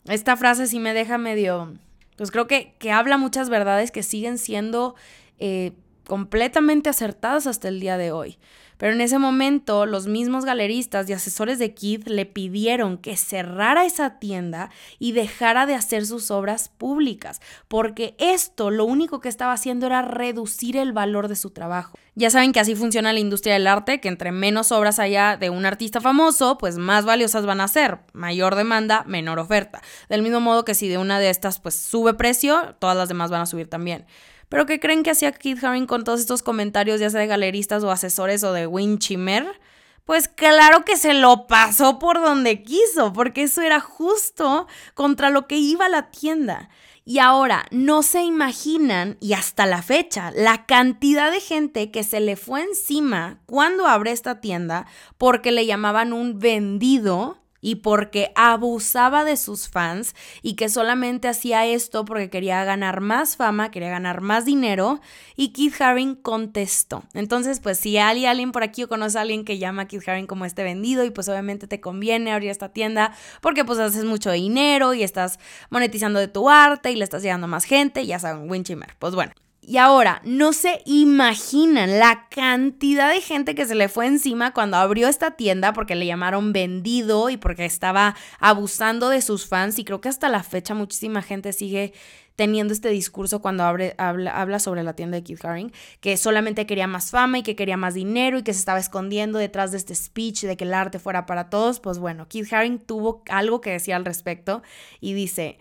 Esta 0.06 0.36
frase 0.36 0.66
sí 0.66 0.80
me 0.80 0.94
deja 0.94 1.16
medio... 1.16 1.74
Pues 2.16 2.32
creo 2.32 2.48
que, 2.48 2.74
que 2.80 2.90
habla 2.90 3.18
muchas 3.18 3.50
verdades 3.50 3.92
que 3.92 4.02
siguen 4.02 4.36
siendo... 4.36 4.96
Eh, 5.38 5.74
completamente 6.06 6.88
acertadas 6.88 7.46
hasta 7.46 7.68
el 7.68 7.80
día 7.80 7.96
de 7.98 8.12
hoy. 8.12 8.38
Pero 8.78 8.92
en 8.92 9.00
ese 9.00 9.18
momento 9.18 9.86
los 9.86 10.06
mismos 10.06 10.44
galeristas 10.44 11.08
y 11.08 11.12
asesores 11.12 11.58
de 11.58 11.72
Keith 11.72 12.06
le 12.08 12.26
pidieron 12.26 12.98
que 12.98 13.16
cerrara 13.16 13.86
esa 13.86 14.18
tienda 14.18 14.70
y 14.98 15.12
dejara 15.12 15.64
de 15.64 15.74
hacer 15.74 16.04
sus 16.04 16.30
obras 16.30 16.68
públicas, 16.68 17.40
porque 17.68 18.14
esto 18.18 18.70
lo 18.70 18.84
único 18.84 19.20
que 19.20 19.30
estaba 19.30 19.52
haciendo 19.52 19.86
era 19.86 20.02
reducir 20.02 20.76
el 20.76 20.92
valor 20.92 21.28
de 21.28 21.36
su 21.36 21.50
trabajo. 21.50 21.96
Ya 22.14 22.30
saben 22.30 22.52
que 22.52 22.60
así 22.60 22.74
funciona 22.74 23.12
la 23.12 23.20
industria 23.20 23.54
del 23.54 23.66
arte, 23.66 24.00
que 24.00 24.08
entre 24.08 24.32
menos 24.32 24.72
obras 24.72 24.98
haya 24.98 25.36
de 25.36 25.50
un 25.50 25.66
artista 25.66 26.00
famoso, 26.00 26.58
pues 26.58 26.78
más 26.78 27.04
valiosas 27.04 27.44
van 27.46 27.60
a 27.60 27.68
ser. 27.68 27.98
Mayor 28.12 28.56
demanda, 28.56 29.04
menor 29.06 29.38
oferta. 29.38 29.82
Del 30.08 30.22
mismo 30.22 30.40
modo 30.40 30.64
que 30.64 30.74
si 30.74 30.88
de 30.88 30.98
una 30.98 31.18
de 31.18 31.30
estas 31.30 31.60
pues 31.60 31.74
sube 31.74 32.14
precio, 32.14 32.74
todas 32.78 32.96
las 32.96 33.08
demás 33.08 33.30
van 33.30 33.42
a 33.42 33.46
subir 33.46 33.68
también. 33.68 34.06
Pero 34.48 34.66
¿qué 34.66 34.78
creen 34.78 35.02
que 35.02 35.10
hacía 35.10 35.32
Keith 35.32 35.62
Haring 35.62 35.86
con 35.86 36.04
todos 36.04 36.20
estos 36.20 36.42
comentarios, 36.42 37.00
ya 37.00 37.10
sea 37.10 37.20
de 37.20 37.26
galeristas 37.26 37.82
o 37.82 37.90
asesores 37.90 38.44
o 38.44 38.52
de 38.52 38.66
Winchimer? 38.66 39.60
Pues 40.04 40.28
claro 40.28 40.84
que 40.84 40.96
se 40.96 41.14
lo 41.14 41.48
pasó 41.48 41.98
por 41.98 42.20
donde 42.20 42.62
quiso, 42.62 43.12
porque 43.12 43.42
eso 43.42 43.60
era 43.62 43.80
justo 43.80 44.68
contra 44.94 45.30
lo 45.30 45.48
que 45.48 45.56
iba 45.56 45.88
la 45.88 46.10
tienda. 46.10 46.68
Y 47.04 47.18
ahora, 47.18 47.66
no 47.70 48.02
se 48.02 48.22
imaginan, 48.22 49.16
y 49.20 49.32
hasta 49.32 49.66
la 49.66 49.82
fecha, 49.82 50.32
la 50.32 50.66
cantidad 50.66 51.30
de 51.30 51.40
gente 51.40 51.90
que 51.90 52.04
se 52.04 52.20
le 52.20 52.36
fue 52.36 52.62
encima 52.62 53.40
cuando 53.46 53.86
abre 53.86 54.12
esta 54.12 54.40
tienda 54.40 54.86
porque 55.18 55.52
le 55.52 55.66
llamaban 55.66 56.12
un 56.12 56.38
vendido 56.38 57.38
y 57.66 57.74
porque 57.74 58.30
abusaba 58.36 59.24
de 59.24 59.36
sus 59.36 59.68
fans 59.68 60.14
y 60.40 60.54
que 60.54 60.68
solamente 60.68 61.26
hacía 61.26 61.66
esto 61.66 62.04
porque 62.04 62.30
quería 62.30 62.62
ganar 62.62 63.00
más 63.00 63.34
fama, 63.34 63.72
quería 63.72 63.90
ganar 63.90 64.20
más 64.20 64.44
dinero 64.44 65.00
y 65.34 65.48
Keith 65.48 65.82
Haring 65.82 66.14
contestó. 66.14 67.02
Entonces, 67.12 67.58
pues 67.58 67.80
si 67.80 67.98
hay 67.98 68.24
alguien 68.24 68.52
por 68.52 68.62
aquí 68.62 68.84
o 68.84 68.88
conoce 68.88 69.18
a 69.18 69.22
alguien 69.22 69.44
que 69.44 69.58
llama 69.58 69.82
a 69.82 69.88
Keith 69.88 70.08
Haring 70.08 70.28
como 70.28 70.44
este 70.44 70.62
vendido 70.62 71.04
y 71.04 71.10
pues 71.10 71.28
obviamente 71.28 71.66
te 71.66 71.80
conviene 71.80 72.30
abrir 72.30 72.50
esta 72.50 72.68
tienda 72.68 73.12
porque 73.40 73.64
pues 73.64 73.80
haces 73.80 74.04
mucho 74.04 74.30
dinero 74.30 74.94
y 74.94 75.02
estás 75.02 75.40
monetizando 75.68 76.20
de 76.20 76.28
tu 76.28 76.48
arte 76.48 76.92
y 76.92 76.94
le 76.94 77.02
estás 77.02 77.24
llegando 77.24 77.46
a 77.46 77.48
más 77.48 77.64
gente, 77.64 78.06
ya 78.06 78.20
saben, 78.20 78.48
Winchimer. 78.48 78.94
Pues 79.00 79.16
bueno, 79.16 79.32
y 79.68 79.78
ahora, 79.78 80.22
no 80.24 80.52
se 80.52 80.80
imaginan 80.84 81.98
la 81.98 82.28
cantidad 82.30 83.12
de 83.12 83.20
gente 83.20 83.56
que 83.56 83.66
se 83.66 83.74
le 83.74 83.88
fue 83.88 84.06
encima 84.06 84.54
cuando 84.54 84.76
abrió 84.76 85.08
esta 85.08 85.32
tienda 85.32 85.72
porque 85.72 85.96
le 85.96 86.06
llamaron 86.06 86.52
vendido 86.52 87.30
y 87.30 87.36
porque 87.36 87.64
estaba 87.64 88.14
abusando 88.38 89.08
de 89.08 89.20
sus 89.22 89.48
fans. 89.48 89.80
Y 89.80 89.84
creo 89.84 90.00
que 90.00 90.08
hasta 90.08 90.28
la 90.28 90.44
fecha 90.44 90.72
muchísima 90.74 91.20
gente 91.20 91.52
sigue 91.52 91.94
teniendo 92.36 92.72
este 92.72 92.90
discurso 92.90 93.42
cuando 93.42 93.64
abre, 93.64 93.96
habla, 93.98 94.60
sobre 94.60 94.84
la 94.84 94.92
tienda 94.92 95.16
de 95.16 95.24
Keith 95.24 95.44
Haring, 95.44 95.72
que 96.00 96.16
solamente 96.16 96.64
quería 96.64 96.86
más 96.86 97.10
fama 97.10 97.38
y 97.38 97.42
que 97.42 97.56
quería 97.56 97.76
más 97.76 97.94
dinero 97.94 98.38
y 98.38 98.44
que 98.44 98.52
se 98.52 98.60
estaba 98.60 98.78
escondiendo 98.78 99.36
detrás 99.40 99.72
de 99.72 99.78
este 99.78 99.96
speech 99.96 100.42
de 100.42 100.56
que 100.56 100.62
el 100.62 100.74
arte 100.74 101.00
fuera 101.00 101.26
para 101.26 101.50
todos. 101.50 101.80
Pues 101.80 101.98
bueno, 101.98 102.28
Keith 102.28 102.52
Haring 102.52 102.78
tuvo 102.78 103.24
algo 103.28 103.60
que 103.60 103.72
decir 103.72 103.94
al 103.94 104.04
respecto 104.04 104.62
y 105.00 105.14
dice... 105.14 105.58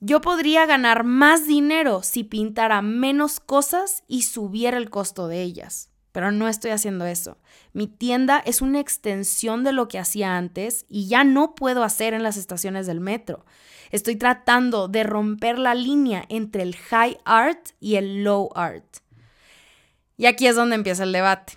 Yo 0.00 0.20
podría 0.20 0.66
ganar 0.66 1.04
más 1.04 1.46
dinero 1.46 2.02
si 2.02 2.22
pintara 2.22 2.82
menos 2.82 3.40
cosas 3.40 4.04
y 4.06 4.22
subiera 4.22 4.76
el 4.76 4.90
costo 4.90 5.26
de 5.26 5.40
ellas, 5.40 5.90
pero 6.12 6.30
no 6.32 6.48
estoy 6.48 6.72
haciendo 6.72 7.06
eso. 7.06 7.38
Mi 7.72 7.86
tienda 7.86 8.42
es 8.44 8.60
una 8.60 8.78
extensión 8.78 9.64
de 9.64 9.72
lo 9.72 9.88
que 9.88 9.98
hacía 9.98 10.36
antes 10.36 10.84
y 10.90 11.08
ya 11.08 11.24
no 11.24 11.54
puedo 11.54 11.82
hacer 11.82 12.12
en 12.12 12.22
las 12.22 12.36
estaciones 12.36 12.86
del 12.86 13.00
metro. 13.00 13.46
Estoy 13.90 14.16
tratando 14.16 14.88
de 14.88 15.02
romper 15.02 15.58
la 15.58 15.74
línea 15.74 16.26
entre 16.28 16.62
el 16.62 16.76
high 16.76 17.16
art 17.24 17.70
y 17.80 17.94
el 17.94 18.22
low 18.22 18.50
art. 18.54 18.98
Y 20.18 20.26
aquí 20.26 20.46
es 20.46 20.56
donde 20.56 20.74
empieza 20.74 21.04
el 21.04 21.12
debate. 21.12 21.54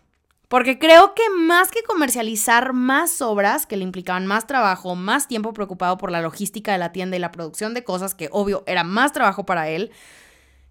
Porque 0.50 0.80
creo 0.80 1.14
que 1.14 1.30
más 1.30 1.70
que 1.70 1.84
comercializar 1.84 2.74
más 2.74 3.22
obras 3.22 3.68
que 3.68 3.78
le 3.78 3.84
implicaban 3.84 4.26
más 4.26 4.48
trabajo, 4.48 4.96
más 4.96 5.28
tiempo 5.28 5.54
preocupado 5.54 5.98
por 6.00 6.12
la 6.12 6.22
logística 6.22 6.72
de 6.72 6.80
la 6.80 6.92
tienda 6.92 7.16
y 7.16 7.20
la 7.20 7.32
producción 7.32 7.76
de 7.76 7.84
cosas, 7.84 8.16
que 8.16 8.30
obvio 8.32 8.64
era 8.66 8.84
más 8.84 9.14
trabajo 9.14 9.46
para 9.46 9.70
él, 9.70 9.92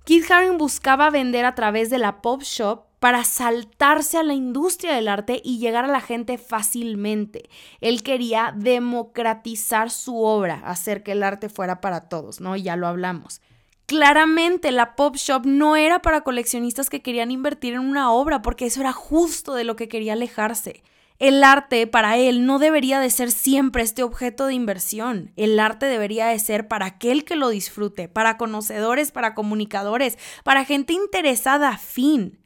Keith 0.04 0.28
Haring 0.30 0.58
buscaba 0.58 1.10
vender 1.10 1.44
a 1.44 1.54
través 1.54 1.90
de 1.90 1.98
la 1.98 2.22
pop 2.22 2.42
shop 2.42 2.86
para 2.98 3.22
saltarse 3.22 4.18
a 4.18 4.24
la 4.24 4.34
industria 4.34 4.94
del 4.94 5.06
arte 5.06 5.40
y 5.44 5.58
llegar 5.58 5.84
a 5.84 5.88
la 5.88 6.00
gente 6.00 6.38
fácilmente. 6.38 7.48
Él 7.80 8.02
quería 8.02 8.52
democratizar 8.56 9.90
su 9.90 10.24
obra, 10.24 10.62
hacer 10.64 11.04
que 11.04 11.12
el 11.12 11.22
arte 11.22 11.48
fuera 11.48 11.80
para 11.80 12.08
todos, 12.08 12.40
¿no? 12.40 12.56
Ya 12.56 12.74
lo 12.74 12.88
hablamos. 12.88 13.40
Claramente 13.88 14.70
la 14.70 14.96
Pop 14.96 15.16
Shop 15.16 15.46
no 15.46 15.74
era 15.74 16.02
para 16.02 16.20
coleccionistas 16.20 16.90
que 16.90 17.00
querían 17.00 17.30
invertir 17.30 17.72
en 17.72 17.80
una 17.80 18.12
obra, 18.12 18.42
porque 18.42 18.66
eso 18.66 18.82
era 18.82 18.92
justo 18.92 19.54
de 19.54 19.64
lo 19.64 19.76
que 19.76 19.88
quería 19.88 20.12
alejarse. 20.12 20.82
El 21.18 21.42
arte 21.42 21.86
para 21.86 22.18
él 22.18 22.44
no 22.44 22.58
debería 22.58 23.00
de 23.00 23.08
ser 23.08 23.30
siempre 23.30 23.82
este 23.82 24.02
objeto 24.02 24.44
de 24.44 24.52
inversión. 24.52 25.32
El 25.36 25.58
arte 25.58 25.86
debería 25.86 26.26
de 26.26 26.38
ser 26.38 26.68
para 26.68 26.84
aquel 26.84 27.24
que 27.24 27.34
lo 27.34 27.48
disfrute, 27.48 28.08
para 28.08 28.36
conocedores, 28.36 29.10
para 29.10 29.34
comunicadores, 29.34 30.18
para 30.44 30.66
gente 30.66 30.92
interesada, 30.92 31.78
fin. 31.78 32.38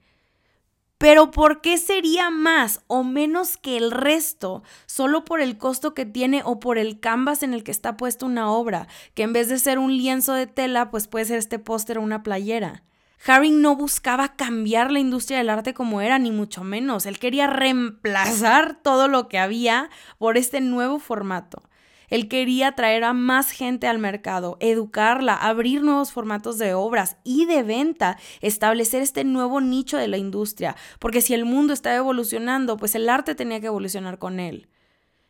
Pero 1.03 1.33
¿por 1.33 1.63
qué 1.63 1.79
sería 1.79 2.31
más 2.31 2.85
o 2.87 3.03
menos 3.03 3.57
que 3.57 3.77
el 3.77 3.91
resto 3.91 4.63
solo 4.87 5.25
por 5.25 5.41
el 5.41 5.59
costo 5.59 5.95
que 5.95 6.07
tiene 6.07 6.43
o 6.45 6.61
por 6.61 6.79
el 6.79 7.01
canvas 7.01 7.43
en 7.43 7.55
el 7.55 7.65
que 7.65 7.73
está 7.73 7.97
puesta 7.97 8.25
una 8.25 8.53
obra, 8.53 8.87
que 9.15 9.25
en 9.25 9.33
vez 9.33 9.49
de 9.49 9.59
ser 9.59 9.81
un 9.81 9.97
lienzo 9.97 10.33
de 10.33 10.47
tela, 10.47 10.93
pues 10.93 11.09
puede 11.09 11.25
ser 11.25 11.39
este 11.39 11.59
póster 11.59 11.99
o 11.99 12.03
una 12.03 12.23
playera? 12.23 12.85
Haring 13.27 13.61
no 13.61 13.75
buscaba 13.75 14.37
cambiar 14.37 14.93
la 14.93 15.01
industria 15.01 15.39
del 15.39 15.51
arte 15.51 15.75
como 15.75 16.01
era, 16.01 16.21
ni 16.21 16.31
mucho 16.31 16.63
menos. 16.63 17.05
Él 17.05 17.19
quería 17.19 17.49
reemplazar 17.49 18.81
todo 18.81 19.09
lo 19.09 19.27
que 19.27 19.41
había 19.41 19.91
por 20.19 20.37
este 20.37 20.61
nuevo 20.61 21.01
formato. 21.01 21.65
Él 22.13 22.29
quería 22.29 22.73
traer 22.73 23.05
a 23.05 23.15
más 23.15 23.51
gente 23.53 23.87
al 23.87 23.99
mercado, 23.99 24.59
educarla, 24.61 25.35
abrir 25.35 25.83
nuevos 25.83 26.13
formatos 26.13 26.59
de 26.59 26.75
obras 26.75 27.17
y 27.25 27.47
de 27.47 27.63
venta, 27.63 28.19
establecer 28.43 29.01
este 29.01 29.25
nuevo 29.25 29.63
nicho 29.63 29.97
de 29.97 30.09
la 30.09 30.19
industria, 30.19 30.77
porque 30.99 31.23
si 31.23 31.33
el 31.33 31.47
mundo 31.47 31.73
estaba 31.73 31.97
evolucionando, 31.97 32.77
pues 32.77 32.95
el 32.97 33.09
arte 33.09 33.35
tenía 33.35 33.61
que 33.61 33.69
evolucionar 33.69 34.19
con 34.19 34.41
él. 34.41 34.69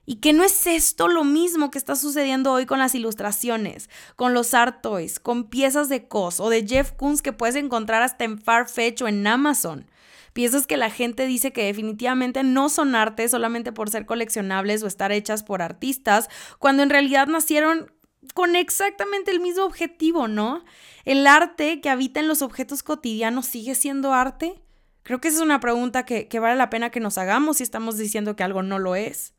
¿Y 0.06 0.16
que 0.16 0.32
no 0.32 0.42
es 0.42 0.66
esto 0.66 1.06
lo 1.06 1.22
mismo 1.22 1.70
que 1.70 1.78
está 1.78 1.94
sucediendo 1.94 2.50
hoy 2.50 2.66
con 2.66 2.80
las 2.80 2.96
ilustraciones, 2.96 3.88
con 4.16 4.34
los 4.34 4.52
art 4.52 4.82
toys, 4.82 5.20
con 5.20 5.44
piezas 5.44 5.88
de 5.88 6.08
COS 6.08 6.40
o 6.40 6.50
de 6.50 6.66
Jeff 6.66 6.90
Koons 6.90 7.22
que 7.22 7.32
puedes 7.32 7.54
encontrar 7.54 8.02
hasta 8.02 8.24
en 8.24 8.40
Farfetch 8.40 9.02
o 9.02 9.06
en 9.06 9.24
Amazon? 9.24 9.86
Piezas 10.32 10.66
que 10.66 10.76
la 10.76 10.90
gente 10.90 11.26
dice 11.26 11.52
que 11.52 11.64
definitivamente 11.64 12.42
no 12.42 12.68
son 12.68 12.94
arte 12.94 13.28
solamente 13.28 13.72
por 13.72 13.90
ser 13.90 14.06
coleccionables 14.06 14.82
o 14.82 14.86
estar 14.86 15.12
hechas 15.12 15.42
por 15.42 15.60
artistas, 15.60 16.28
cuando 16.58 16.82
en 16.82 16.90
realidad 16.90 17.26
nacieron 17.26 17.92
con 18.34 18.56
exactamente 18.56 19.30
el 19.30 19.40
mismo 19.40 19.64
objetivo, 19.64 20.28
¿no? 20.28 20.64
¿El 21.04 21.26
arte 21.26 21.80
que 21.80 21.90
habita 21.90 22.20
en 22.20 22.28
los 22.28 22.40
objetos 22.40 22.82
cotidianos 22.82 23.46
sigue 23.46 23.74
siendo 23.74 24.14
arte? 24.14 24.62
Creo 25.02 25.20
que 25.20 25.28
esa 25.28 25.38
es 25.38 25.42
una 25.42 25.60
pregunta 25.60 26.04
que, 26.04 26.28
que 26.28 26.38
vale 26.38 26.56
la 26.56 26.70
pena 26.70 26.90
que 26.90 27.00
nos 27.00 27.18
hagamos 27.18 27.58
si 27.58 27.64
estamos 27.64 27.98
diciendo 27.98 28.36
que 28.36 28.44
algo 28.44 28.62
no 28.62 28.78
lo 28.78 28.94
es. 28.94 29.34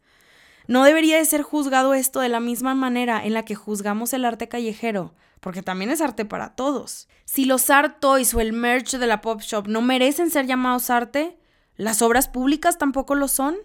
No 0.68 0.84
debería 0.84 1.18
de 1.18 1.26
ser 1.26 1.42
juzgado 1.42 1.94
esto 1.94 2.20
de 2.20 2.30
la 2.30 2.40
misma 2.40 2.76
manera 2.76 3.26
en 3.26 3.34
la 3.34 3.46
que 3.46 3.56
juzgamos 3.56 4.14
el 4.14 4.26
arte 4.26 4.48
callejero, 4.48 5.14
porque 5.44 5.62
también 5.62 5.92
es 5.92 6.00
arte 6.00 6.24
para 6.24 6.56
todos. 6.56 7.10
Si 7.26 7.44
los 7.44 7.70
art 7.70 7.98
toys 8.00 8.34
o 8.34 8.40
el 8.40 8.54
merch 8.54 8.96
de 8.96 9.08
la 9.08 9.20
pop 9.20 9.42
shop 9.42 9.68
no 9.68 9.82
merecen 9.82 10.32
ser 10.32 10.46
llamados 10.46 10.90
arte, 10.90 11.38
¿las 11.76 12.02
obras 12.02 12.30
públicas 12.30 12.78
tampoco 12.78 13.14
lo 13.14 13.28
son? 13.28 13.58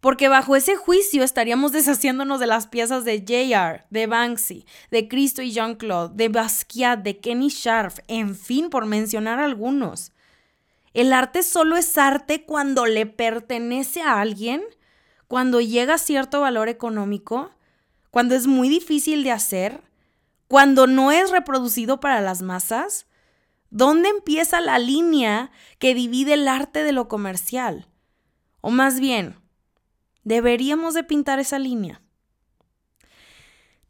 Porque 0.00 0.28
bajo 0.28 0.56
ese 0.56 0.76
juicio 0.76 1.22
estaríamos 1.22 1.72
deshaciéndonos 1.72 2.40
de 2.40 2.46
las 2.46 2.68
piezas 2.68 3.04
de 3.04 3.18
JR, 3.18 3.84
de 3.90 4.06
Banksy, 4.06 4.64
de 4.90 5.06
Cristo 5.06 5.42
y 5.42 5.52
Jean-Claude, 5.52 6.14
de 6.14 6.30
Basquiat, 6.30 7.00
de 7.00 7.18
Kenny 7.18 7.48
Sharp, 7.48 7.98
en 8.08 8.34
fin, 8.34 8.70
por 8.70 8.86
mencionar 8.86 9.40
algunos. 9.40 10.12
El 10.94 11.12
arte 11.12 11.42
solo 11.42 11.76
es 11.76 11.98
arte 11.98 12.46
cuando 12.46 12.86
le 12.86 13.04
pertenece 13.04 14.00
a 14.00 14.22
alguien, 14.22 14.62
cuando 15.28 15.60
llega 15.60 15.94
a 15.94 15.98
cierto 15.98 16.40
valor 16.40 16.70
económico, 16.70 17.50
cuando 18.10 18.34
es 18.34 18.46
muy 18.46 18.70
difícil 18.70 19.22
de 19.22 19.32
hacer, 19.32 19.82
cuando 20.48 20.86
no 20.86 21.12
es 21.12 21.30
reproducido 21.30 22.00
para 22.00 22.20
las 22.20 22.42
masas? 22.42 23.06
¿Dónde 23.70 24.08
empieza 24.08 24.60
la 24.60 24.78
línea 24.78 25.50
que 25.78 25.94
divide 25.94 26.34
el 26.34 26.48
arte 26.48 26.84
de 26.84 26.92
lo 26.92 27.08
comercial? 27.08 27.88
O 28.60 28.70
más 28.70 29.00
bien, 29.00 29.36
deberíamos 30.22 30.94
de 30.94 31.04
pintar 31.04 31.38
esa 31.38 31.58
línea. 31.58 32.00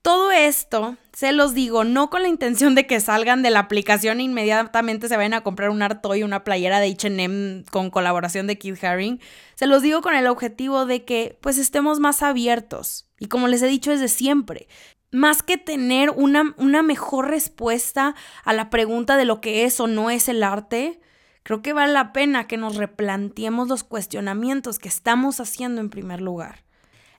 Todo 0.04 0.32
esto, 0.32 0.98
se 1.14 1.32
los 1.32 1.54
digo, 1.54 1.82
no 1.82 2.10
con 2.10 2.20
la 2.20 2.28
intención 2.28 2.74
de 2.74 2.86
que 2.86 3.00
salgan 3.00 3.42
de 3.42 3.48
la 3.48 3.60
aplicación 3.60 4.20
e 4.20 4.24
inmediatamente 4.24 5.08
se 5.08 5.16
vayan 5.16 5.32
a 5.32 5.42
comprar 5.42 5.70
un 5.70 5.82
y 5.82 6.22
una 6.22 6.44
playera 6.44 6.78
de 6.78 6.88
H&M 6.88 7.64
con 7.70 7.88
colaboración 7.88 8.46
de 8.46 8.58
Kid 8.58 8.84
Haring. 8.84 9.18
Se 9.54 9.66
los 9.66 9.80
digo 9.80 10.02
con 10.02 10.14
el 10.14 10.26
objetivo 10.26 10.84
de 10.84 11.06
que 11.06 11.38
pues 11.40 11.56
estemos 11.56 12.00
más 12.00 12.22
abiertos. 12.22 13.08
Y 13.18 13.28
como 13.28 13.48
les 13.48 13.62
he 13.62 13.66
dicho 13.66 13.92
desde 13.92 14.08
siempre, 14.08 14.68
más 15.14 15.44
que 15.44 15.58
tener 15.58 16.10
una, 16.10 16.54
una 16.58 16.82
mejor 16.82 17.28
respuesta 17.28 18.16
a 18.44 18.52
la 18.52 18.68
pregunta 18.68 19.16
de 19.16 19.24
lo 19.24 19.40
que 19.40 19.64
es 19.64 19.78
o 19.78 19.86
no 19.86 20.10
es 20.10 20.28
el 20.28 20.42
arte, 20.42 21.00
creo 21.44 21.62
que 21.62 21.72
vale 21.72 21.92
la 21.92 22.12
pena 22.12 22.48
que 22.48 22.56
nos 22.56 22.74
replanteemos 22.74 23.68
los 23.68 23.84
cuestionamientos 23.84 24.80
que 24.80 24.88
estamos 24.88 25.38
haciendo 25.38 25.80
en 25.80 25.88
primer 25.88 26.20
lugar. 26.20 26.64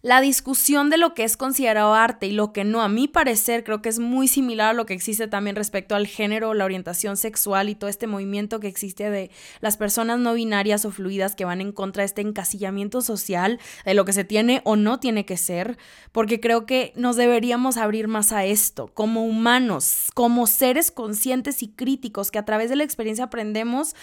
La 0.01 0.21
discusión 0.21 0.91
de 0.91 0.97
lo 0.97 1.15
que 1.15 1.23
es 1.23 1.35
considerado 1.35 1.95
arte 1.95 2.27
y 2.27 2.31
lo 2.31 2.53
que 2.53 2.63
no, 2.63 2.83
a 2.83 2.89
mi 2.89 3.07
parecer, 3.07 3.63
creo 3.63 3.81
que 3.81 3.89
es 3.89 3.97
muy 3.97 4.27
similar 4.27 4.69
a 4.69 4.73
lo 4.73 4.85
que 4.85 4.93
existe 4.93 5.27
también 5.27 5.55
respecto 5.55 5.95
al 5.95 6.05
género, 6.05 6.53
la 6.53 6.65
orientación 6.65 7.17
sexual 7.17 7.69
y 7.69 7.75
todo 7.75 7.89
este 7.89 8.05
movimiento 8.05 8.59
que 8.59 8.67
existe 8.67 9.09
de 9.09 9.31
las 9.61 9.77
personas 9.77 10.19
no 10.19 10.35
binarias 10.35 10.85
o 10.85 10.91
fluidas 10.91 11.35
que 11.35 11.45
van 11.45 11.59
en 11.59 11.71
contra 11.71 12.01
de 12.01 12.05
este 12.05 12.21
encasillamiento 12.21 13.01
social 13.01 13.59
de 13.83 13.93
lo 13.95 14.05
que 14.05 14.13
se 14.13 14.23
tiene 14.23 14.61
o 14.63 14.75
no 14.75 14.99
tiene 14.99 15.25
que 15.25 15.37
ser, 15.37 15.77
porque 16.11 16.39
creo 16.39 16.67
que 16.67 16.93
nos 16.95 17.15
deberíamos 17.15 17.77
abrir 17.77 18.07
más 18.07 18.31
a 18.31 18.45
esto, 18.45 18.91
como 18.93 19.25
humanos, 19.25 20.11
como 20.13 20.45
seres 20.45 20.91
conscientes 20.91 21.63
y 21.63 21.69
críticos 21.69 22.29
que 22.29 22.37
a 22.37 22.45
través 22.45 22.69
de 22.69 22.75
la 22.75 22.83
experiencia 22.83 23.25
aprendemos, 23.25 23.95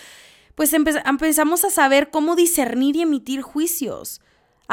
pues 0.56 0.72
empezamos 0.72 1.64
a 1.64 1.70
saber 1.70 2.10
cómo 2.10 2.34
discernir 2.34 2.96
y 2.96 3.02
emitir 3.02 3.42
juicios 3.42 4.20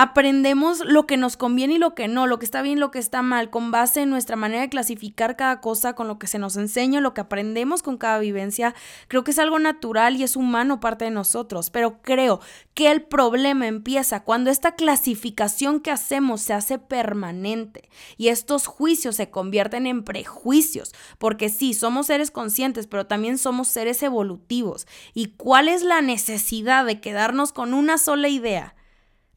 aprendemos 0.02 0.80
lo 0.86 1.06
que 1.06 1.18
nos 1.18 1.36
conviene 1.36 1.74
y 1.74 1.78
lo 1.78 1.94
que 1.94 2.08
no, 2.08 2.26
lo 2.26 2.40
que 2.40 2.46
está 2.46 2.62
bien 2.62 2.78
y 2.78 2.80
lo 2.80 2.90
que 2.90 3.00
está 3.00 3.22
mal, 3.22 3.50
con 3.50 3.70
base 3.70 4.04
en 4.04 4.10
nuestra 4.10 4.38
manera 4.38 4.62
de 4.62 4.70
clasificar 4.70 5.36
cada 5.36 5.60
cosa, 5.60 5.92
con 5.92 6.08
lo 6.08 6.18
que 6.18 6.28
se 6.28 6.40
nos 6.40 6.56
enseña, 6.56 7.02
lo 7.02 7.14
que 7.14 7.20
aprendemos 7.20 7.84
con 7.84 7.98
cada 7.98 8.18
vivencia. 8.20 8.74
Creo 9.10 9.26
que 9.26 9.32
es 9.32 9.40
algo 9.40 9.60
natural 9.60 10.16
y 10.16 10.24
es 10.24 10.38
humano 10.38 10.80
parte 10.80 11.04
de 11.04 11.12
nosotros, 11.12 11.70
pero 11.70 12.02
creo 12.02 12.40
que 12.76 12.90
el 12.92 13.02
problema 13.02 13.68
empieza 13.68 14.24
cuando 14.24 14.52
esta 14.52 14.76
clasificación 14.76 15.82
que 15.82 15.92
hacemos 15.92 16.40
se 16.40 16.54
hace 16.54 16.80
permanente 16.80 17.90
y 18.16 18.30
estos 18.30 18.68
juicios 18.68 19.18
se 19.18 19.30
convierten 19.30 19.86
en 19.86 20.06
prejuicios, 20.06 20.94
porque 21.18 21.50
sí, 21.50 21.74
somos 21.74 22.08
seres 22.08 22.32
conscientes, 22.32 22.88
pero 22.88 23.06
también 23.06 23.38
somos 23.38 23.68
seres 23.68 24.02
evolutivos. 24.02 24.88
¿Y 25.14 25.32
cuál 25.36 25.68
es 25.68 25.84
la 25.84 26.02
necesidad 26.02 26.86
de 26.86 27.02
quedarnos 27.02 27.52
con 27.52 27.74
una 27.74 27.98
sola 27.98 28.30
idea? 28.30 28.76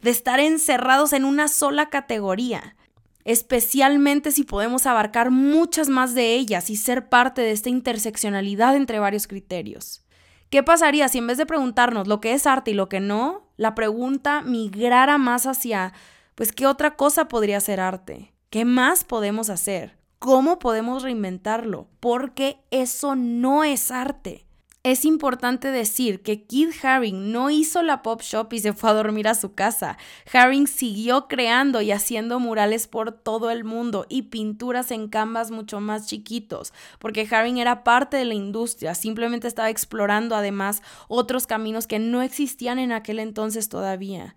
De 0.03 0.11
estar 0.11 0.41
encerrados 0.41 1.13
en 1.13 1.25
una 1.25 1.49
sola 1.49 1.89
categoría, 1.89 2.77
especialmente 3.25 4.33
si 4.33 4.43
podemos 4.45 4.87
abarcar 4.87 5.31
muchas 5.31 5.89
más 5.89 6.15
de 6.15 6.35
ellas 6.35 6.71
y 6.71 6.77
ser 6.77 7.09
parte 7.09 7.41
de 7.41 7.53
esta 7.53 7.71
interseccionalidad 7.71 8.77
entre 8.77 8.99
varios 8.99 9.27
criterios. 9.27 10.05
¿Qué 10.51 10.63
pasaría 10.63 11.09
si 11.09 11.19
en 11.19 11.29
vez 11.29 11.39
de 11.39 11.47
preguntarnos 11.47 12.09
lo 12.09 12.21
que 12.21 12.35
es 12.35 12.47
arte 12.47 12.73
y 12.73 12.75
lo 12.75 12.89
que 12.89 13.01
no, 13.01 13.49
la 13.57 13.75
pregunta 13.75 14.43
migrara 14.43 15.17
más 15.17 15.47
hacia, 15.47 15.95
pues, 16.35 16.53
¿qué 16.53 16.67
otra 16.67 16.97
cosa 16.97 17.29
podría 17.29 17.61
ser 17.61 17.81
arte? 17.81 18.35
¿Qué 18.51 18.65
más 18.65 19.05
podemos 19.05 19.49
hacer? 19.49 19.97
¿Cómo 20.19 20.59
podemos 20.59 21.05
reinventarlo? 21.05 21.89
Porque 22.01 22.59
eso 22.71 23.17
no 23.17 23.65
es 23.65 23.91
arte. 23.91 24.47
Es 24.85 25.05
importante 25.05 25.71
decir 25.71 26.23
que 26.23 26.43
Kid 26.43 26.71
Haring 26.83 27.31
no 27.31 27.51
hizo 27.51 27.83
la 27.83 28.03
pop 28.03 28.21
shop 28.21 28.53
y 28.53 28.59
se 28.59 28.73
fue 28.73 28.91
a 28.91 28.95
dormir 28.95 29.29
a 29.29 29.37
su 29.37 29.55
casa. 29.55 29.97
Haring 30.33 30.67
siguió 30.67 31.29
creando 31.29 31.83
y 31.83 31.93
haciendo 31.93 32.41
murales 32.41 32.89
por 32.89 33.13
todo 33.13 33.53
el 33.53 33.63
mundo 33.63 34.07
y 34.09 34.23
pinturas 34.23 34.91
en 34.91 35.07
canvas 35.07 35.53
mucho 35.53 35.79
más 35.79 36.09
chiquitos, 36.09 36.73
porque 36.99 37.29
Haring 37.31 37.59
era 37.59 37.85
parte 37.85 38.17
de 38.17 38.25
la 38.25 38.35
industria, 38.35 38.97
simplemente 38.97 39.47
estaba 39.47 39.71
explorando 39.71 40.35
además 40.35 40.83
otros 41.07 41.47
caminos 41.47 41.87
que 41.87 42.01
no 42.01 42.21
existían 42.21 42.81
en 42.81 42.91
aquel 42.91 43.21
entonces 43.21 43.69
todavía. 43.69 44.35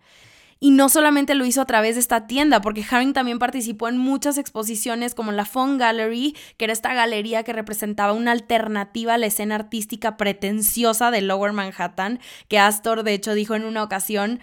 Y 0.66 0.72
no 0.72 0.90
solamente 0.90 1.36
lo 1.36 1.46
hizo 1.46 1.62
a 1.62 1.66
través 1.66 1.94
de 1.94 2.02
esta 2.02 2.26
tienda, 2.26 2.60
porque 2.60 2.84
Haring 2.90 3.14
también 3.14 3.38
participó 3.38 3.88
en 3.88 4.00
muchas 4.00 4.40
exposiciones 4.40 5.14
como 5.14 5.32
la 5.32 5.46
Fun 5.46 5.78
Gallery, 5.78 6.36
que 6.58 6.66
era 6.66 6.74
esta 6.74 6.96
galería 6.96 7.44
que 7.44 7.54
representaba 7.54 8.14
una 8.14 8.32
alternativa 8.32 9.14
a 9.14 9.20
la 9.20 9.28
escena 9.28 9.54
artística 9.54 10.18
pretenciosa 10.18 11.12
de 11.12 11.22
Lower 11.22 11.54
Manhattan, 11.54 12.20
que 12.48 12.58
Astor 12.58 13.04
de 13.04 13.14
hecho 13.14 13.36
dijo 13.36 13.54
en 13.54 13.64
una 13.64 13.84
ocasión 13.84 14.40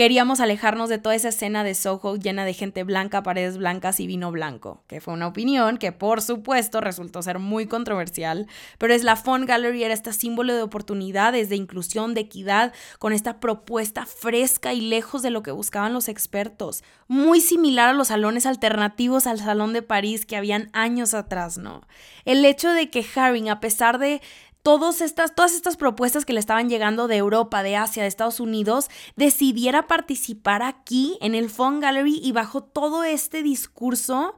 Queríamos 0.00 0.40
alejarnos 0.40 0.88
de 0.88 0.96
toda 0.96 1.14
esa 1.14 1.28
escena 1.28 1.62
de 1.62 1.74
Soho 1.74 2.16
llena 2.16 2.46
de 2.46 2.54
gente 2.54 2.84
blanca, 2.84 3.22
paredes 3.22 3.58
blancas 3.58 4.00
y 4.00 4.06
vino 4.06 4.32
blanco, 4.32 4.82
que 4.86 5.02
fue 5.02 5.12
una 5.12 5.26
opinión 5.26 5.76
que 5.76 5.92
por 5.92 6.22
supuesto 6.22 6.80
resultó 6.80 7.20
ser 7.20 7.38
muy 7.38 7.66
controversial, 7.66 8.46
pero 8.78 8.94
es 8.94 9.04
la 9.04 9.14
Font 9.14 9.46
Gallery 9.46 9.84
era 9.84 9.92
este 9.92 10.14
símbolo 10.14 10.54
de 10.54 10.62
oportunidades, 10.62 11.50
de 11.50 11.56
inclusión, 11.56 12.14
de 12.14 12.22
equidad, 12.22 12.72
con 12.98 13.12
esta 13.12 13.40
propuesta 13.40 14.06
fresca 14.06 14.72
y 14.72 14.80
lejos 14.80 15.20
de 15.20 15.28
lo 15.28 15.42
que 15.42 15.50
buscaban 15.50 15.92
los 15.92 16.08
expertos, 16.08 16.82
muy 17.06 17.42
similar 17.42 17.90
a 17.90 17.92
los 17.92 18.08
salones 18.08 18.46
alternativos 18.46 19.26
al 19.26 19.38
Salón 19.38 19.74
de 19.74 19.82
París 19.82 20.24
que 20.24 20.38
habían 20.38 20.70
años 20.72 21.12
atrás, 21.12 21.58
¿no? 21.58 21.82
El 22.24 22.42
hecho 22.46 22.70
de 22.70 22.88
que 22.88 23.04
Haring, 23.16 23.50
a 23.50 23.60
pesar 23.60 23.98
de 23.98 24.22
todas 24.62 25.00
estas, 25.00 25.34
todas 25.34 25.54
estas 25.54 25.76
propuestas 25.76 26.24
que 26.24 26.32
le 26.32 26.40
estaban 26.40 26.68
llegando 26.68 27.08
de 27.08 27.16
Europa, 27.16 27.62
de 27.62 27.76
Asia, 27.76 28.02
de 28.02 28.08
Estados 28.08 28.40
Unidos, 28.40 28.88
decidiera 29.16 29.86
participar 29.86 30.62
aquí 30.62 31.18
en 31.20 31.34
el 31.34 31.50
Fun 31.50 31.80
Gallery 31.80 32.20
y 32.22 32.32
bajo 32.32 32.62
todo 32.62 33.04
este 33.04 33.42
discurso, 33.42 34.36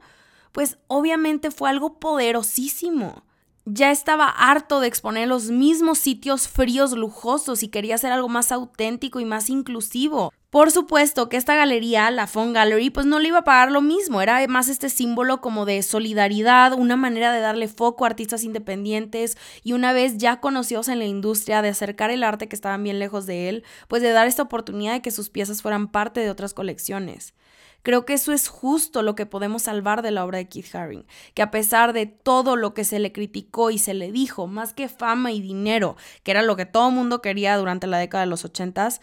pues 0.51 0.77
obviamente 0.87 1.51
fue 1.51 1.69
algo 1.69 1.99
poderosísimo. 1.99 3.23
Ya 3.65 3.91
estaba 3.91 4.27
harto 4.27 4.81
de 4.81 4.87
exponer 4.87 5.27
los 5.27 5.49
mismos 5.49 5.97
sitios 5.97 6.47
fríos 6.47 6.91
lujosos 6.91 7.63
y 7.63 7.69
quería 7.69 7.95
hacer 7.95 8.11
algo 8.11 8.27
más 8.27 8.51
auténtico 8.51 9.19
y 9.21 9.25
más 9.25 9.49
inclusivo. 9.49 10.33
Por 10.53 10.69
supuesto 10.69 11.29
que 11.29 11.37
esta 11.37 11.55
galería, 11.55 12.11
la 12.11 12.27
Font 12.27 12.53
Gallery, 12.53 12.91
pues 12.91 13.07
no 13.07 13.17
le 13.17 13.29
iba 13.29 13.39
a 13.39 13.43
pagar 13.43 13.71
lo 13.71 13.81
mismo, 13.81 14.21
era 14.21 14.45
más 14.45 14.67
este 14.67 14.87
símbolo 14.89 15.41
como 15.41 15.65
de 15.65 15.81
solidaridad, 15.81 16.73
una 16.73 16.95
manera 16.95 17.33
de 17.33 17.39
darle 17.39 17.67
foco 17.67 18.05
a 18.05 18.09
artistas 18.09 18.43
independientes 18.43 19.35
y 19.63 19.73
una 19.73 19.93
vez 19.93 20.19
ya 20.19 20.41
conocidos 20.41 20.89
en 20.89 20.99
la 20.99 21.05
industria, 21.05 21.63
de 21.63 21.69
acercar 21.69 22.11
el 22.11 22.23
arte 22.23 22.47
que 22.47 22.55
estaban 22.55 22.83
bien 22.83 22.99
lejos 22.99 23.25
de 23.25 23.49
él, 23.49 23.63
pues 23.87 24.03
de 24.03 24.11
dar 24.11 24.27
esta 24.27 24.43
oportunidad 24.43 24.93
de 24.93 25.01
que 25.01 25.09
sus 25.09 25.31
piezas 25.31 25.63
fueran 25.63 25.87
parte 25.87 26.19
de 26.19 26.29
otras 26.29 26.53
colecciones. 26.53 27.33
Creo 27.81 28.05
que 28.05 28.13
eso 28.13 28.31
es 28.31 28.47
justo 28.47 29.01
lo 29.01 29.15
que 29.15 29.25
podemos 29.25 29.63
salvar 29.63 30.03
de 30.03 30.11
la 30.11 30.23
obra 30.23 30.37
de 30.37 30.49
Keith 30.49 30.75
Haring, 30.75 31.07
que 31.33 31.41
a 31.41 31.49
pesar 31.49 31.93
de 31.93 32.05
todo 32.05 32.57
lo 32.57 32.75
que 32.75 32.83
se 32.83 32.99
le 32.99 33.11
criticó 33.11 33.71
y 33.71 33.79
se 33.79 33.95
le 33.95 34.11
dijo, 34.11 34.45
más 34.45 34.73
que 34.73 34.87
fama 34.87 35.31
y 35.31 35.41
dinero, 35.41 35.97
que 36.21 36.29
era 36.29 36.43
lo 36.43 36.55
que 36.55 36.67
todo 36.67 36.91
mundo 36.91 37.23
quería 37.23 37.57
durante 37.57 37.87
la 37.87 37.97
década 37.97 38.25
de 38.25 38.29
los 38.29 38.45
ochentas, 38.45 39.01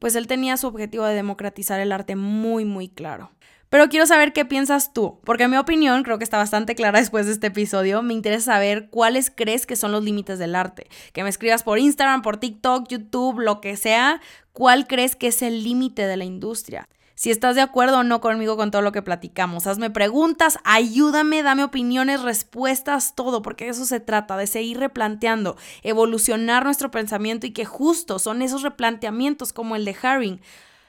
pues 0.00 0.16
él 0.16 0.26
tenía 0.26 0.56
su 0.56 0.66
objetivo 0.66 1.04
de 1.04 1.14
democratizar 1.14 1.78
el 1.78 1.92
arte 1.92 2.16
muy, 2.16 2.64
muy 2.64 2.88
claro. 2.88 3.30
Pero 3.68 3.88
quiero 3.88 4.04
saber 4.04 4.32
qué 4.32 4.44
piensas 4.44 4.92
tú, 4.92 5.20
porque 5.24 5.46
mi 5.46 5.56
opinión 5.56 6.02
creo 6.02 6.18
que 6.18 6.24
está 6.24 6.38
bastante 6.38 6.74
clara 6.74 6.98
después 6.98 7.26
de 7.26 7.32
este 7.32 7.46
episodio. 7.46 8.02
Me 8.02 8.14
interesa 8.14 8.54
saber 8.54 8.90
cuáles 8.90 9.30
crees 9.30 9.64
que 9.64 9.76
son 9.76 9.92
los 9.92 10.02
límites 10.02 10.40
del 10.40 10.56
arte. 10.56 10.88
Que 11.12 11.22
me 11.22 11.30
escribas 11.30 11.62
por 11.62 11.78
Instagram, 11.78 12.22
por 12.22 12.38
TikTok, 12.38 12.88
YouTube, 12.88 13.38
lo 13.38 13.60
que 13.60 13.76
sea. 13.76 14.20
¿Cuál 14.52 14.88
crees 14.88 15.14
que 15.14 15.28
es 15.28 15.40
el 15.42 15.62
límite 15.62 16.08
de 16.08 16.16
la 16.16 16.24
industria? 16.24 16.88
Si 17.20 17.30
estás 17.30 17.54
de 17.54 17.60
acuerdo 17.60 17.98
o 17.98 18.02
no 18.02 18.22
conmigo 18.22 18.56
con 18.56 18.70
todo 18.70 18.80
lo 18.80 18.92
que 18.92 19.02
platicamos. 19.02 19.66
Hazme 19.66 19.90
preguntas, 19.90 20.58
ayúdame, 20.64 21.42
dame 21.42 21.64
opiniones, 21.64 22.22
respuestas, 22.22 23.14
todo, 23.14 23.42
porque 23.42 23.66
de 23.66 23.72
eso 23.72 23.84
se 23.84 24.00
trata, 24.00 24.38
de 24.38 24.46
seguir 24.46 24.78
replanteando, 24.78 25.58
evolucionar 25.82 26.64
nuestro 26.64 26.90
pensamiento 26.90 27.46
y 27.46 27.50
que 27.50 27.66
justo 27.66 28.18
son 28.18 28.40
esos 28.40 28.62
replanteamientos 28.62 29.52
como 29.52 29.76
el 29.76 29.84
de 29.84 29.94
Haring 30.02 30.40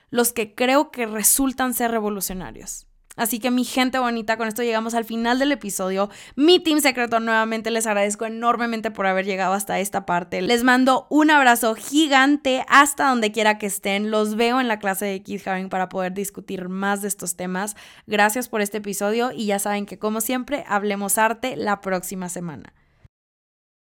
los 0.09 0.31
que 0.31 0.55
creo 0.55 0.89
que 0.89 1.05
resultan 1.05 1.73
ser 1.73 1.91
revolucionarios. 1.91 2.87
Así 3.21 3.37
que 3.37 3.51
mi 3.51 3.65
gente 3.65 3.99
bonita, 3.99 4.35
con 4.35 4.47
esto 4.47 4.63
llegamos 4.63 4.95
al 4.95 5.05
final 5.05 5.37
del 5.37 5.51
episodio. 5.51 6.09
Mi 6.35 6.59
team 6.59 6.79
secreto 6.79 7.19
nuevamente 7.19 7.69
les 7.69 7.85
agradezco 7.85 8.25
enormemente 8.25 8.89
por 8.89 9.05
haber 9.05 9.25
llegado 9.25 9.53
hasta 9.53 9.79
esta 9.79 10.07
parte. 10.07 10.41
Les 10.41 10.63
mando 10.63 11.05
un 11.11 11.29
abrazo 11.29 11.75
gigante 11.75 12.65
hasta 12.67 13.09
donde 13.09 13.31
quiera 13.31 13.59
que 13.59 13.67
estén. 13.67 14.09
Los 14.09 14.37
veo 14.37 14.59
en 14.59 14.67
la 14.67 14.79
clase 14.79 15.05
de 15.05 15.21
Keith 15.21 15.47
Haring 15.47 15.69
para 15.69 15.87
poder 15.87 16.15
discutir 16.15 16.67
más 16.67 17.03
de 17.03 17.09
estos 17.09 17.35
temas. 17.35 17.75
Gracias 18.07 18.49
por 18.49 18.59
este 18.59 18.79
episodio 18.79 19.31
y 19.31 19.45
ya 19.45 19.59
saben 19.59 19.85
que 19.85 19.99
como 19.99 20.19
siempre, 20.19 20.63
hablemos 20.67 21.19
arte 21.19 21.55
la 21.55 21.79
próxima 21.79 22.27
semana. 22.27 22.73